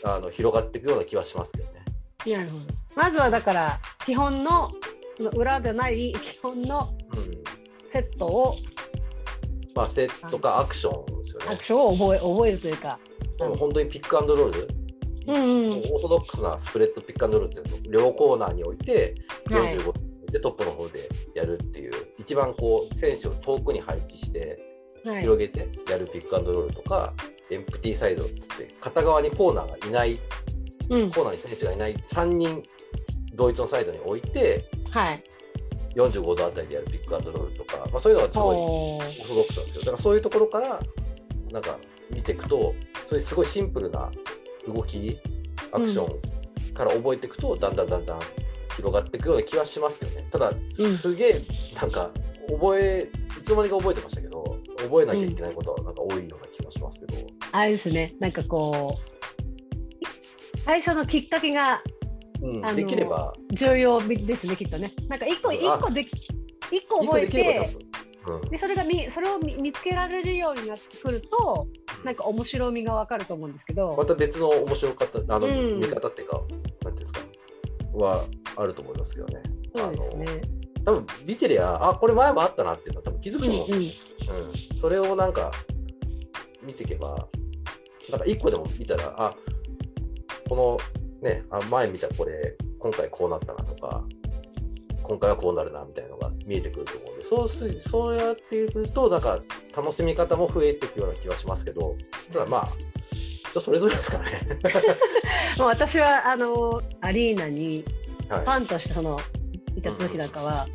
[0.03, 1.85] あの広がっていくような気はしますけどね。
[2.27, 2.65] なるほど。
[2.95, 4.69] まずはだから基本の
[5.35, 8.55] 裏でない基本のうんセットを
[9.73, 11.63] まあ、セットかアクションですよねアク。
[11.63, 12.99] ションを覚え覚えるというか。
[13.37, 14.67] でも本当にピックアンドロール、
[15.27, 19.15] うんうんオーソドックスなスプレッドピックアンドロールっていうのを両コーナーに置いて
[19.49, 19.93] はい45
[20.31, 24.59] でトップの方でやるっていう、一番こう選手を遠くに配置して
[25.05, 25.21] はい。
[25.21, 27.13] 広げてやるピックアンドロールとか、
[27.51, 30.19] エンプティーサイドっつって片側にコーナーがいない
[30.89, 31.11] うん。
[31.11, 32.63] コーナーに選手がいない3人
[33.35, 35.23] 同一のサイドに置いてはい。
[35.95, 39.21] 45度あたりでやるピックアンドロールとか、まあ、そういうのがすごいオおー。
[39.21, 40.79] ーソドックスなんですけどだからそういうところから
[41.51, 41.77] なんか
[42.09, 42.73] 見ていくと
[43.05, 44.09] そういうすごいシンプルな
[44.67, 45.17] 動き
[45.73, 48.19] アクションから覚えていくと、だんだんだんだん
[48.77, 50.27] 広がっていくような気はしますけどね。
[50.31, 51.45] ただすげえ
[51.75, 52.11] なんか
[52.49, 57.13] 覚えいつの間にか覚えてましたけど覚えなきゃいけないことはなんか多いような気もしますけど、
[57.51, 58.13] あれですね。
[58.19, 59.11] なんかこう
[60.59, 61.81] 最初のきっかけが
[62.41, 64.93] うんできれば重要ですねきっとね。
[65.07, 66.27] なんか一個一個でき
[66.71, 67.77] 一個覚えて。
[68.51, 71.67] でそれがみそれを見見つけられるようになってくると
[72.03, 77.19] なんか面白みがわかると思うんですけど、また別の面白かったあの、うん見方っていうかなんていうんですか
[77.93, 78.23] は
[78.57, 79.41] あると思いますけどね。
[79.75, 80.25] そうですね。
[80.85, 84.33] あの多分見てりゃあこれ前もあったなっていうのは多分気づくと思うんですよ。
[84.35, 85.51] うんうんそれをなんか
[86.63, 87.27] 見ていけば
[88.09, 89.35] なんか一個でも見たらあ
[90.47, 90.77] この
[91.21, 94.03] ねあ前見たこれ今回こうなったなとか
[95.03, 99.39] 今回はこうなるなみたいなのが見えてくると思うんでそうすそうやってくるとなんか
[99.75, 101.95] 楽しみ方も増えていくような気はしますけど
[102.31, 102.67] ただまあ
[103.51, 104.59] 人それぞれですからね。
[105.59, 107.83] もう私はあのアリーナに
[108.29, 109.19] はファンとしてその
[109.75, 110.67] いた時なんかは、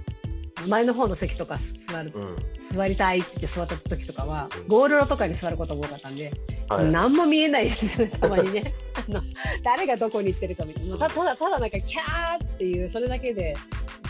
[0.67, 1.59] 前の方の席とか
[1.91, 2.37] 座るいうん。
[2.75, 4.69] 座りたいって言って座った時とかはうん。
[4.69, 6.33] ゴールロとかに座ることも多かったんで、
[6.69, 6.91] はい。
[6.91, 8.75] 何も見えないですよねたまにね。
[8.95, 9.21] あの
[9.63, 10.97] 誰がどこに行ってるかみたいな。
[10.97, 13.55] たただただなんかキャーっていうそれだけで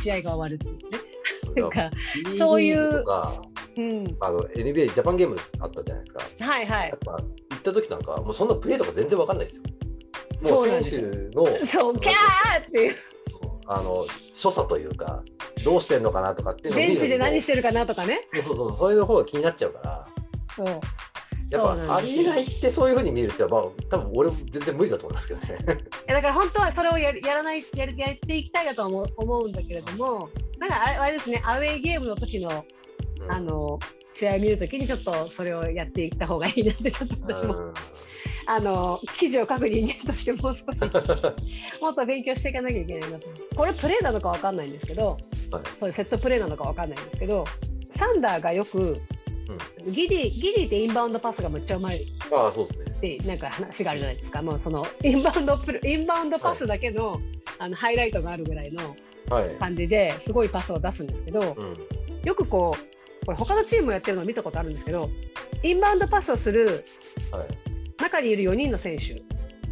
[0.00, 0.98] 試合が終わるっていうね。
[1.56, 1.90] なんか、
[2.36, 3.02] そういう
[3.78, 6.22] うん、あの NBA ジャパンゲームあったじゃないですか。
[6.40, 6.88] はいはい。
[6.88, 9.62] やっぱ行った時なんかもうそんなプレーとか全然わかんないですよ。
[10.42, 12.96] もそう選手の そうキャーっていう。
[13.68, 15.22] あの所作というか
[15.66, 18.20] どうしてんのかなとかっていうのをベンチで何してるるかなとかね。
[18.34, 20.08] そうそうそうそういう方が気になっちゃうから。
[20.54, 20.66] そう
[21.50, 25.58] やっぱありえないってそういうふうに見るってまあ多分俺も全然無理だと思いますけどね。
[26.08, 32.64] いやだから本当はそれをやるやらないやるやっていきたいなとは思う思うんだけれどもなんかあれあれですねアウェーゲームの時の
[33.22, 33.32] うん。
[33.32, 33.78] あの
[34.18, 37.74] 試合見るときにちょっとそれをやっていった方がいいなってちょっと私も、うん。
[38.48, 40.54] あの記事を書く人間としてもう。
[40.54, 40.80] 少 し
[41.80, 43.26] もっと勉強していかなきゃいけないなと。
[43.54, 45.18] これプレーなのかわかんないんですけどはい。
[45.50, 47.44] そういうセットプレーなのかわかんないんですけど
[47.90, 48.96] サンダーがよく
[49.88, 52.04] ギディギディってインバウンドパスがめっちゃうまい。
[52.32, 52.84] ああ、そうですね。
[52.86, 54.42] ってなんか話があるじゃないですか。
[54.42, 57.20] もうそのインバウンドプルインバウンドパスだけの,、
[57.58, 58.96] あのハイライトがあるぐらいの
[59.30, 59.50] はい。
[59.56, 61.76] 感じですごいパスを出すんですけどうん。
[62.24, 62.95] よくこう
[63.26, 65.10] これ他のチームやってるのを見たことあるんですけど
[65.62, 66.84] インバウンドパスをする
[67.30, 67.46] はい。
[68.00, 69.14] 中にいる4人の選手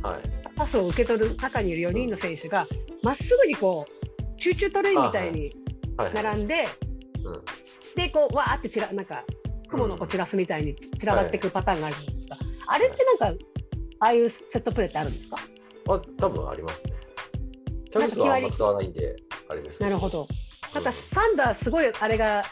[0.06, 0.22] はい。
[0.56, 2.66] パスを受け取る中にいる4人の選手が
[3.02, 5.52] まっすぐにこうチューチュートレインみたいに
[5.96, 6.14] はい。
[6.14, 6.66] 並んで、
[7.24, 7.44] うん。
[7.94, 9.24] でこうわーってちらなんか
[9.68, 12.36] 雲のこう散らすみたいに散らばっていくパターンがあるじゃないですか、
[12.66, 13.44] あれってなんか
[14.00, 15.36] ああいうセットプレーってあるんですか？
[15.88, 16.92] あ、多分ありますね。
[17.90, 19.16] キャブスはあんま使わないんで、
[19.48, 20.24] あれですけなるほどう
[20.72, 22.44] んなんかサンダーすごいあれがはい。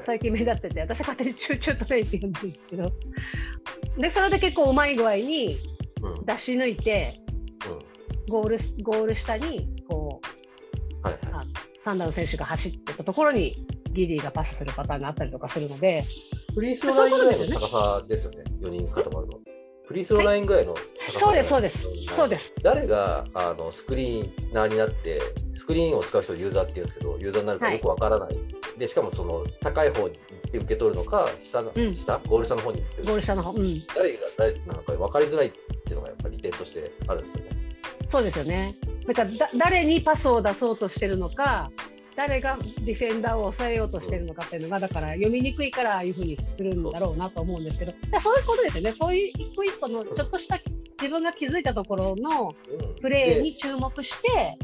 [0.00, 2.92] 最近目立ってて私勝手にチューチュートレインって言うんですけど
[3.98, 5.58] でそれで結構うまい具合に
[6.02, 6.12] うん。
[6.12, 6.24] うん。
[6.24, 7.20] 出し抜いて
[8.28, 10.20] ゴールゴール下にこ
[11.02, 11.44] うはいはい。
[11.44, 11.44] あ
[11.82, 16.04] サンダーの選手が走ってたところにギリーがパスするパターンがあったりとかするので
[16.54, 18.44] フリースローラインぐらいの高さですよね。
[18.60, 19.40] 4人固まるの。
[19.90, 25.20] フリースローラインぐらいの高さ、そうですそうですそうです誰があのスクリーナーになって
[25.52, 28.38] スクリーンを使う人をユーザーって言うんですけどユーザーになるかよくわからない、
[28.80, 31.94] でしかもその高い方に行って受け取るのか下の、うん。
[31.94, 32.18] 下？
[32.26, 33.52] ゴール下の方に行ゴール下の方。
[33.52, 33.86] うん。
[33.94, 37.50] 誰が誰なのか分かりづらいっていうのがやっぱり利点としてあるんですよね。
[38.08, 38.74] そうですよね。
[39.06, 41.70] だからだ誰にパスを出そうとしてるのか、
[42.16, 48.92] 誰がディフェンダーを抑えようとしてるのかっていうのが、だから読みにくいからああいうふうにするんだろうなと思うんですけど、そういうことですよね。
[48.92, 50.58] そういう一個一個のちょっとした
[50.98, 54.58] 自分が気づいたところのうんプレーでに注目して、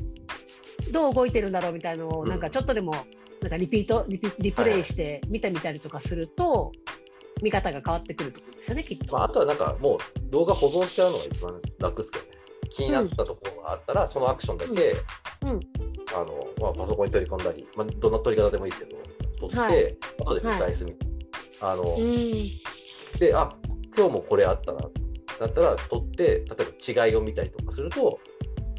[0.92, 2.40] どう動いてるんだろうみたいなのを、うんなん。
[2.40, 2.94] かちょっとでも、
[3.40, 6.72] なんかリピート、リピリプレイして見てみたりとかすると、
[7.42, 9.12] 見方が変わってくると思うんですよね、きっと。
[9.12, 9.98] まあ、あとはなんかもう
[10.30, 12.30] 動画保存しちゃうのが一番楽ですけどね。
[12.70, 14.96] 気になったところがあったら、そのアクションだけ、
[15.42, 15.60] うんうん
[16.14, 18.98] あのまあ、パソコンに取り込んだり、まあ、どんな取り方でもいいですけど、
[19.48, 21.08] 取って、はい後で見返すみたい
[21.60, 21.70] な。
[21.72, 22.32] あのうん
[23.18, 23.54] で、あ
[23.96, 24.80] 今日もこれあったな、
[25.40, 26.44] だったら取って、例え
[26.96, 28.18] ば違いを見たりとかすると、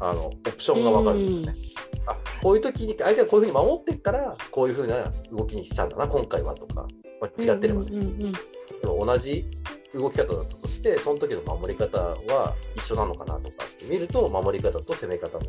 [0.00, 1.77] あのオプションが分かるんですよね。
[2.10, 6.86] あこういう時に相手がこういうふうに守ってっから、こういうふうな動きにしたんだな、今回はとか、
[7.20, 7.86] まあ、違ってればね。
[7.90, 8.32] うんうんうんうん
[8.80, 9.44] でも同じ
[9.92, 15.44] 動き方だったとして、その時の守り方は一緒なのかなとかって見ると、守り方と攻め方の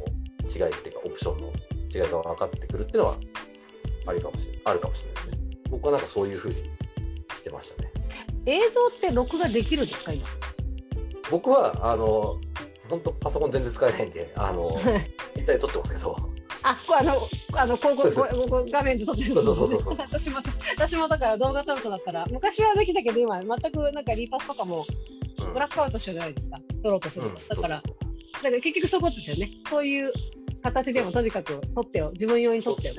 [0.47, 1.47] 違いっていうか、オプションの
[1.93, 3.17] 違いが分かってくるっていうのは
[4.07, 5.57] ありかもしれない、あるかもしれないですね。
[5.69, 6.55] 僕はなんかそういうふうに
[7.35, 7.91] してましたね。
[8.47, 10.25] 映像って録画できるんですか、今？
[11.29, 12.39] 僕は、あの、
[12.89, 14.93] 本当パソコン全然使えないんで、あの、インター
[15.45, 16.17] ネット撮ってますけど、
[16.63, 20.37] あ、あの、あの、こう、こう、こう画面で撮ってるんですそうそうそうそう私も、
[20.77, 25.19] 私もだから動画撮るとなったら、昔はできたけど、今、全くなんかリーパスとかも、うん
[25.53, 27.55] ブラックアウトしてるじゃないですか、撮ろうとすうんると。
[27.55, 29.49] だから、だから結局そことですよね。
[29.69, 30.11] そういう
[30.61, 32.93] 形でもとにかく撮ってよ、自分用に撮ってよ。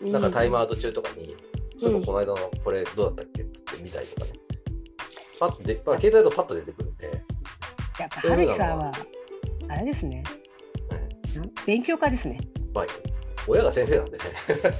[0.00, 1.36] なんかタイムアウト中とかに、
[1.78, 4.32] そういえばこの間のこれどうだったっけっつって見たりとかね。
[5.38, 7.06] パッとで、まあ、携帯だとパッと出てくるんで、
[7.98, 8.92] やっぱ、はるきさんは、
[9.68, 10.22] あれですね。
[11.66, 12.38] 勉強家ですね。
[12.74, 12.86] まあ、
[13.46, 14.24] 親が先生なんでね、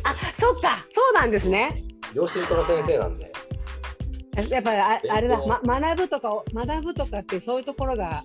[0.05, 1.85] あ、そっか、そうなんですね。
[2.15, 3.33] 両親とも先生なんで、
[4.49, 8.25] やっぱりああれだ、ま、学ぶとかを、学ぶとかってそういうところが、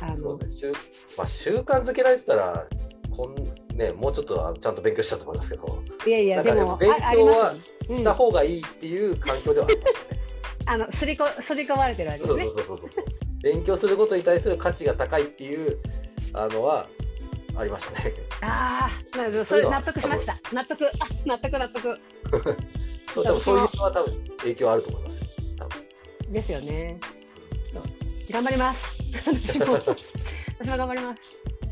[0.00, 0.72] あのね、習
[1.16, 2.66] まあ、習慣づけられてたら、
[3.10, 7.54] こんね、もうちょっとちゃんと勉強したと思いますけど、いやいや、でも、勉強は
[7.92, 10.20] した方がいいっていう環境ではありましたね。
[10.66, 12.44] あのすりこすり込まれてるわけですね。
[12.44, 12.90] そうそうそうそう。
[13.42, 15.78] 勉強することに対する価値が高いっていう
[16.32, 16.86] あのは
[17.56, 18.14] ありましたね。
[18.42, 20.40] ああ、なるほど、それ納得しました。
[20.52, 20.90] 納得、あ、
[21.24, 22.00] 納得納得
[23.12, 25.26] そう、でもそういうのは多分影響あると思いますよ。
[25.56, 26.98] 多分ですよね。
[28.30, 28.86] 頑張ります。
[29.26, 29.74] 私も
[30.58, 31.22] 私も頑張ります。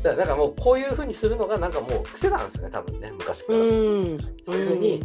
[0.03, 3.59] だからなんかもうこういうふうにするのがなんかもう癖なんですよね、多分ね、昔から。
[3.59, 4.35] うん。
[4.41, 5.03] そういうふうに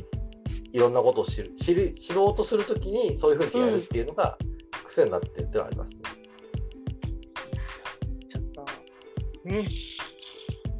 [0.73, 4.37] いろんなことを知る知る知ろうとするときにそういうふうにやるっていうのが
[4.85, 6.01] 癖になってるっていうのはありますね。
[8.31, 8.67] ちょっと
[9.45, 9.69] ね、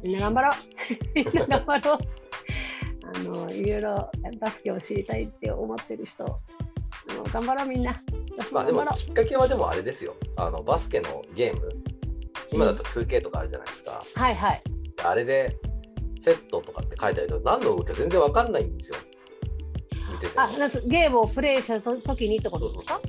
[0.03, 0.53] みんな頑張ろう。
[1.15, 1.97] みんな頑張ろう。
[3.11, 6.25] あのいろいろバスケを知りたいって思ってる人、
[7.33, 8.01] 頑張ろうみんな。
[8.37, 10.15] 私まあでもきっかけはでもあれですよ。
[10.37, 11.69] あのバスケのゲーム、
[12.51, 14.03] 今だと 2K とかあるじゃないですか。
[14.15, 14.19] う。
[14.19, 14.63] はいはい。
[15.03, 15.57] あれで
[16.21, 18.97] セットとかって書いてあるけど何の動きか全然わかんないんですよ。
[20.11, 20.49] 見ててもあ、
[20.85, 23.01] ゲームをプレイした時にってことですか？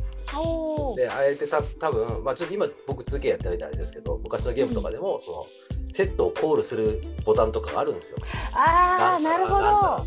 [0.97, 5.47] であえてた多分まあちょっと今僕 2K やってるんであれですけど昔のゲームとかでも、その
[5.93, 8.19] セットをコールするボタンとかがあるんですよ。
[8.55, 10.07] ああ、なるほど。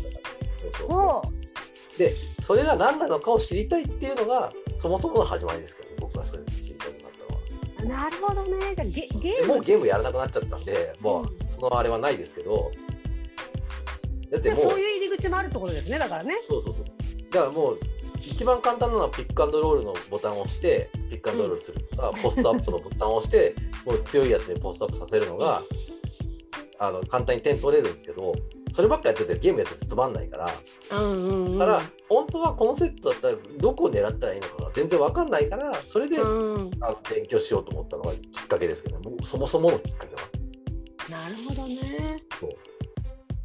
[0.60, 7.12] そうそうそおうでそれが何なのかを知りたいっていうのがそもそもの始まりですけど、ね、僕はそれを知りたいとなっ
[7.78, 8.02] たのは。
[8.04, 8.74] なるほどね。
[8.74, 12.72] じゃあゲゲでームもうゲームやらなくなっちゃったんで、もううそのあれはないですけど
[14.30, 15.98] だってでもうそういう入り口もあるってことですね。
[15.98, 16.36] だからね。
[16.40, 16.84] そうそうそう
[17.30, 17.80] だからもう
[18.20, 23.54] 一番簡単なのはピックアンドロールのボタンを押してピックアンドロールするとか、ポストアップのボタンを押して
[23.84, 25.62] もう強いやつでポストアップさせるのが
[26.78, 28.34] あの簡単に点取れるんですけど
[28.70, 31.58] そればっかやっててゲームやっててつまんないからうんうんうん。
[31.58, 36.70] だから本当はこのセットだったらどこを狙ったらいいのかが全然わかんないからそれで、うん。
[36.80, 39.10] あの勉強しようと思ったのがきっかけですけどね。
[39.10, 41.20] もうそもそものきっかけは。
[41.20, 42.16] なるほどね。
[42.40, 42.50] そう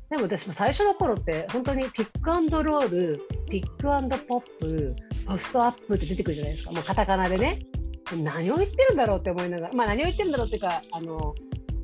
[0.09, 4.95] でも私も最初の頃って本当にピックアンドロールピックアンドポップ
[5.27, 6.71] ポストアップって出てくるじゃないですか。
[6.71, 7.59] もうカタカナでね。
[8.23, 11.35] 何を言ってるんだろうって思いながらまあ何を言ってるんだろうっていうかあの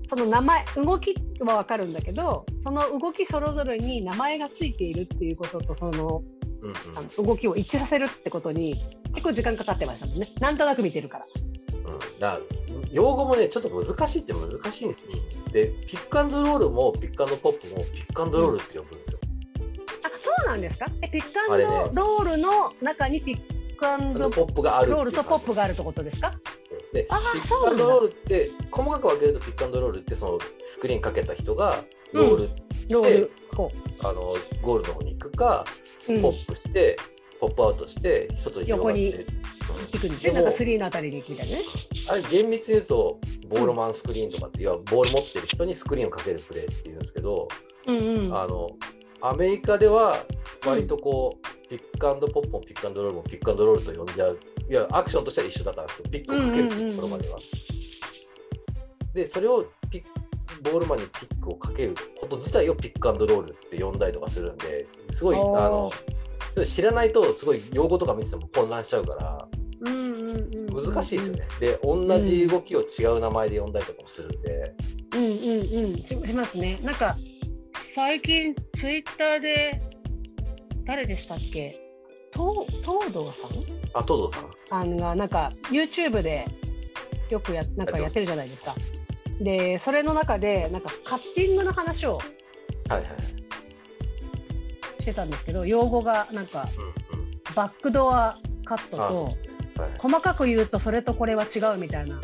[0.10, 6.24] その名前動きは分かるんだけどその動きそれぞれに名前がついているっていうこととその
[6.62, 6.76] うんうん。
[6.98, 8.76] あの動きを一致させるってことに
[9.14, 10.32] 結構時間かかってましたもんね。
[10.40, 11.26] なんとなく見てるから。
[11.86, 12.40] うん、だ
[12.92, 15.12] 用語もねちょっと難しいっちゃ難しいんですよ。
[15.52, 19.20] でピックアンドロールもピックアンドポップもピックアンドロールって呼ぶんですよ。
[20.04, 20.86] あそうなんですか？
[21.02, 21.56] えピックア
[21.88, 26.32] ンドロールの中にピックアンドポップがあるロールとポップがあるってことですか？
[26.94, 27.10] でピ
[27.40, 31.84] ッそうなんだクアンドロールって細かく分けるとピックアンドロールってそのスクリーンかけた人が
[32.14, 32.50] ロール、
[32.90, 35.66] ロールこあのゴールの方に行くか、
[36.08, 36.98] う、うん、ポップして
[37.40, 39.02] ポップアウトして外に広がって。
[39.02, 39.26] 横に
[39.92, 40.32] 行くんですね。
[40.34, 41.64] なんか3のあたりに行くみたいなね。
[42.08, 43.20] あれ厳密に言うと
[43.50, 47.48] ボールマンスクリーンとかって、要はボール持ってる人にスクリーンをかけるプレーっていうんですけど、
[47.88, 48.38] うんうん。
[48.38, 48.70] あの
[49.22, 50.24] アメリカでは
[50.66, 54.40] 割とこう、ピックアンドポップもピックアンドロールもピックアンドロールと呼んじゃう。
[54.70, 57.40] いやアクションとしては一緒だからピックをかけるっていうところまでは。
[59.14, 60.04] でそれをピッ
[60.62, 65.92] ボールマンにピックをかけること自体をピックアンドロールって呼んだりとかするんですごいあの
[66.64, 69.48] 知らないとすごい用語とか見てても混乱しちゃうから
[69.82, 71.48] うんうんうんうん難しいですよね。
[71.60, 74.76] で同じ動きを違う名前で呼んだりとかもするんで。
[75.16, 77.18] うんうんうんししますねなんか
[77.96, 79.82] 最近ツイッターで
[80.86, 81.80] 誰でしたっけ？
[82.34, 83.52] 東東堂さん？
[83.94, 84.52] あ、東堂さん。
[84.72, 86.46] あのがなんか YouTube で
[87.30, 88.76] よくやなんかやってるじゃないですか。
[89.40, 92.22] でそれの中でなんかカッティングの話をは
[92.90, 93.06] いはい。
[95.06, 96.82] してたんですけど用語がなんかう
[97.16, 97.32] んうん。
[97.54, 99.34] バックドアカットと。
[100.00, 102.24] 細かく言うとそれとこれは違うみたいなうんう。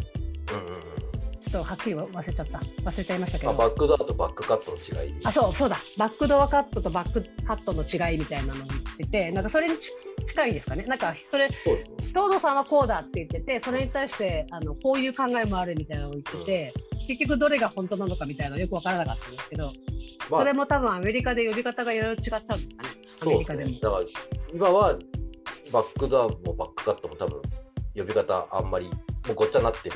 [1.44, 5.14] ちょっとはっきり忘れちゃった忘れちゃいましたけあ、どバックドアとバックカットの違い。
[5.24, 9.92] あそうそうだバックドアカットとバックカットの違いみたいなのを言っててなんかそれにち
[10.26, 11.96] 近いですかねなんかそれそうですね。
[12.00, 16.74] 東堂さんはこうだって言っててそれに対してあのこういう考えもあるみたいなのを言ってて
[17.08, 19.74] 結局どれが本当なのかみたいなのよく分からなかったんですけど、
[20.30, 22.70] まあそれ、も多分アメリカで呼び方がいろいろ違っちゃうんで
[23.04, 23.66] すかねアそうですね。
[23.66, 23.98] メリカでも。
[23.98, 24.04] だから、
[24.54, 25.00] 今は
[25.72, 27.42] バックドアもバックカットも多分
[27.96, 28.94] 呼び方あんまりも
[29.32, 29.96] うごっちゃになってる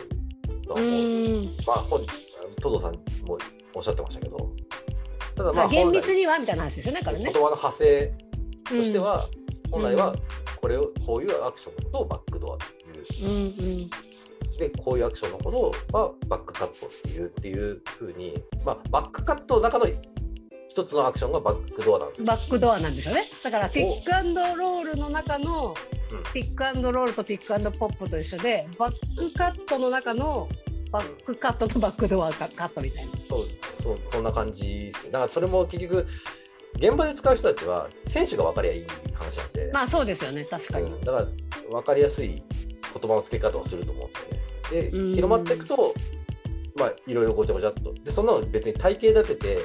[0.65, 1.63] とはう思うんですよ。
[1.63, 2.93] ーんまあ、本東堂さん
[3.27, 3.37] も
[3.73, 4.51] おっしゃってましたけど、
[5.35, 7.39] ただまあ、あ厳密にはみたいな話ですよね、だからね言葉。
[7.39, 8.13] の派生
[8.63, 9.29] としては、
[9.75, 10.15] 本来はうん。
[10.61, 13.89] これをこういうアクションのことをバックドアっていううんうん。
[14.57, 15.51] でこういうアクションのこ
[15.91, 19.85] とはバックカットっていうっていうふうに、まあ、バックカットの中の
[20.67, 23.25] 一つのアクションがバックドアなんですバックドアなんでしょうね。
[23.43, 25.75] だからピックアンドロールの中の
[26.11, 26.33] うん。
[26.33, 30.47] ピックアンドロールとピックアンドポップと一緒で、バックカットの中の
[30.91, 33.11] バックカットとバックドアカットみたいな。
[33.27, 35.11] そうそうそんな感じですね。
[35.11, 36.07] だからそれも結局
[36.77, 40.91] 現場で使う人たちは選手が分かりゃいい話なんで、まあそうですよね、確かに。
[40.91, 41.25] うん、だから
[41.71, 42.41] 分かりやすい言
[43.01, 44.89] 葉の付け方をすると思うんですよね。
[44.91, 45.93] でうん広まっていくと
[46.75, 49.57] まあいろいろごちゃごちゃっとでそんなの別に体系立てて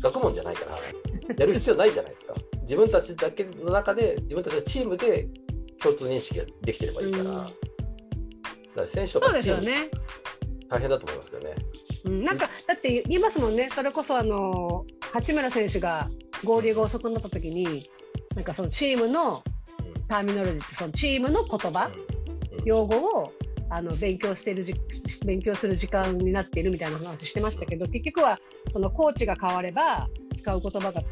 [0.00, 0.78] 学問じゃないから
[1.36, 2.34] やる必要ないじゃないですか。
[2.62, 5.28] 自分たちだけの中で自分たちのチームで
[5.80, 7.52] 共通認識ができてればいいから,、うんだか
[8.74, 9.88] ら選手とかチームね。
[10.68, 11.54] 大変だと思いますけどね。
[12.04, 16.10] うん、なんかだって言いますもんね、それこそあの八村選手が
[16.44, 17.88] 合流が遅くなった時に、
[18.34, 19.42] なんかそのチームの
[19.96, 22.08] うんターミノロジーって、そのチームの言葉、うん
[22.64, 23.32] 用語を
[23.70, 24.74] あの勉強しているじ
[25.24, 28.38] 勉強する時間になっているみたいな話してましたけど、結局は
[28.72, 31.04] そのコーチが変われば使う言葉が違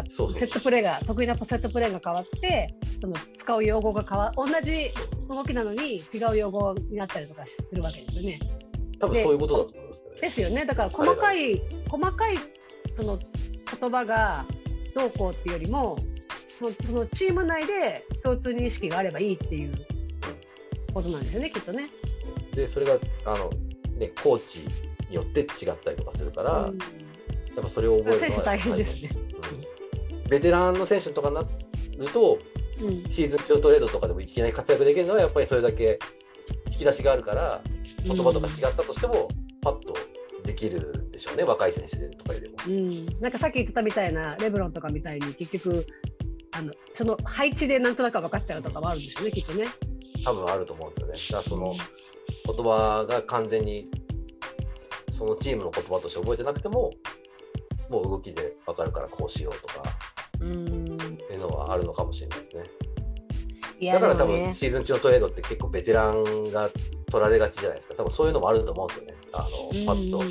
[0.00, 2.66] って、セットプレーが得意なセットプレーが変わって、
[3.00, 4.90] その使う用語が変わ同じ
[5.28, 8.40] 動きなのに違う用語になったりとかするわけですよね。
[9.00, 10.20] 多分そういうことだと思いますね。
[10.20, 10.64] ですよね。
[10.64, 12.38] だから細かい、細かい
[12.94, 13.18] その
[13.80, 14.44] 言葉が
[14.98, 15.96] どうこうっていうよりも、
[16.58, 19.72] そのそのチーム内で共通認識があればいいっていう
[20.92, 21.88] ことなんですよね、きっとね。
[22.52, 23.50] でそれがあの、
[23.96, 24.60] ね、コーチ
[25.08, 25.46] によって違っ
[25.76, 26.78] たりとかするから、うん。
[26.78, 26.84] や
[27.60, 29.10] っぱそれを覚えるのは大変ですね。
[29.12, 30.28] うん。
[30.28, 31.48] ベテランの選手とかになる
[32.12, 32.38] と
[32.80, 33.04] うん。
[33.08, 35.98] シーズン上トレードとかでもいきなり活躍できるのはやっぱりそれだけ
[36.70, 37.60] 引き出しがあるから
[38.04, 39.28] 言葉とか違ったとしても
[39.60, 39.94] パッと
[40.48, 42.56] できるんでしょうね若い選手でとかよりも。
[42.66, 45.86] うん、なんかさっき言ってたみたいなレブロンとかみたいに結局
[46.52, 49.66] あのその配置でなんとなく分かっちゃうとかもあるんでしょうねきっとね。
[50.24, 51.12] 多分あると思うんですよね。
[51.12, 53.90] だからその言葉が完全に
[55.10, 56.90] そのチームの言葉として覚えてなくても
[57.90, 59.82] もう動きで分かるからこうしようとか
[60.40, 62.62] うんいうのはあるのかもしれないですね。
[63.86, 66.68] だから多分シーズン中のトレードって結構ベテランが
[67.10, 67.94] 取られがちじゃないですか。
[67.94, 69.14] 多分そういうのもあると思うんですよね。
[69.32, 69.48] あの
[69.86, 70.24] パッと。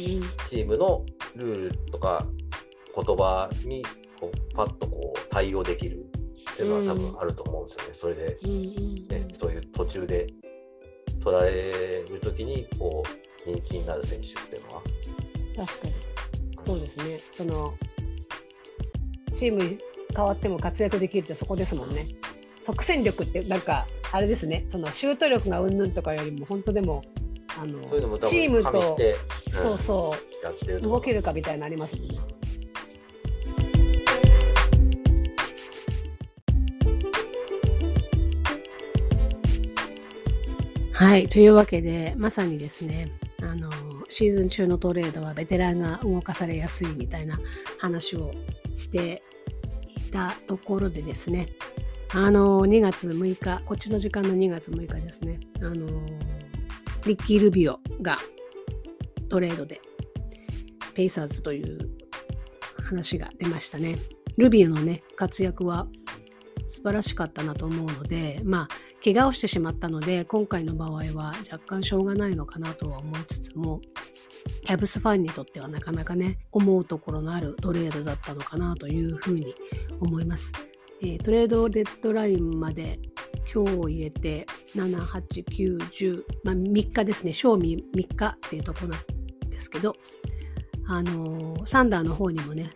[0.45, 2.25] チームのルールとか
[2.95, 3.85] 言葉に
[4.19, 6.05] こうパッとこう対応できる
[6.51, 7.89] っていうのは多分あると思うんですよね。
[7.93, 8.37] それで、
[9.09, 10.27] ね、そういう途中で
[11.23, 14.81] 取られる時にこう人気になる選手っていうのは。
[15.55, 15.93] 確かに。
[16.65, 17.19] そうですね。
[17.33, 17.73] その
[19.37, 19.77] チーム
[20.15, 22.07] 変わっても活躍できるってそこですもんね
[22.67, 24.65] 即戦力ってなんかあれですね。
[24.69, 27.01] そのシュート力がうんぬんとかよりも本当でも
[27.57, 30.81] あのそういうのも多分チームとうんそうそやってるう。
[30.81, 32.17] 動けるかみたいなのありますもんね。
[40.91, 41.29] はい。
[41.29, 43.09] というわけでまさにですね
[43.41, 43.69] あの
[44.09, 47.39] シーズン中のトレードはベテランが動かされやすいみたいな
[47.77, 48.33] 話を
[48.75, 49.23] して
[49.95, 51.47] いたところでですね
[52.13, 55.85] あの2月6日こっちの時間の2月6日ですねあの
[57.05, 58.17] リッキー・ルビオが
[59.29, 59.81] トレードで
[60.93, 61.77] ペイサーズという
[62.83, 63.97] 話が出ましたね。
[64.37, 65.87] ルビオのね活躍は
[66.65, 68.67] 素晴らしかったなと思うのでまあ
[69.03, 73.81] 怪我をしてしまったので今回の場合は若干しょうがないのかなとは思いつつも
[74.65, 79.55] キャブスファンにとってはなかなかね思うところのあるトレードだったのかなというふうに
[79.99, 80.53] 思います。
[81.01, 82.99] えートレードデッドラインまで
[83.53, 84.45] 今日を入れて
[84.75, 89.95] 7、8、9、10、まあ、3日ですね、賞味3日っていうとこなんですけど、
[90.87, 92.69] あのーサンダーの方にもね、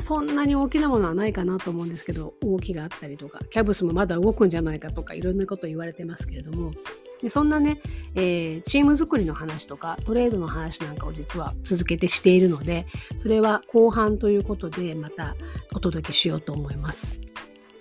[0.00, 6.72] そんなに大きなものはないかなと思うんですけど、動きがあったりとか、キャブスもまだ動くんじゃないかとか、いろんなこと言われてますけれども、
[7.22, 7.80] でそんなね、
[8.14, 12.86] えーチーム作りの話とか、トレードの話なんかを実は続けてしているので、
[13.22, 15.36] それは後半ということで、また
[15.74, 17.20] お届けしようと思います。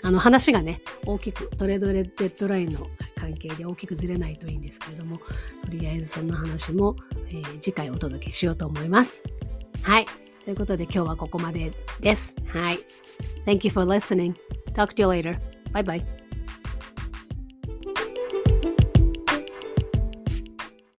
[0.06, 2.86] あの話がね、大きくトレードレッドラインの
[3.20, 6.96] 関係で大きくずれないといいんですけれども、とりあえずそんな話も、
[7.30, 9.24] えー次回お届けしようと思います。
[9.82, 10.06] はい。
[10.44, 12.36] ということで今日はここまでです。
[12.46, 12.80] はい。
[13.48, 14.36] Thank you for listening.
[14.74, 15.40] Talk to you later.
[15.72, 16.15] Bye bye.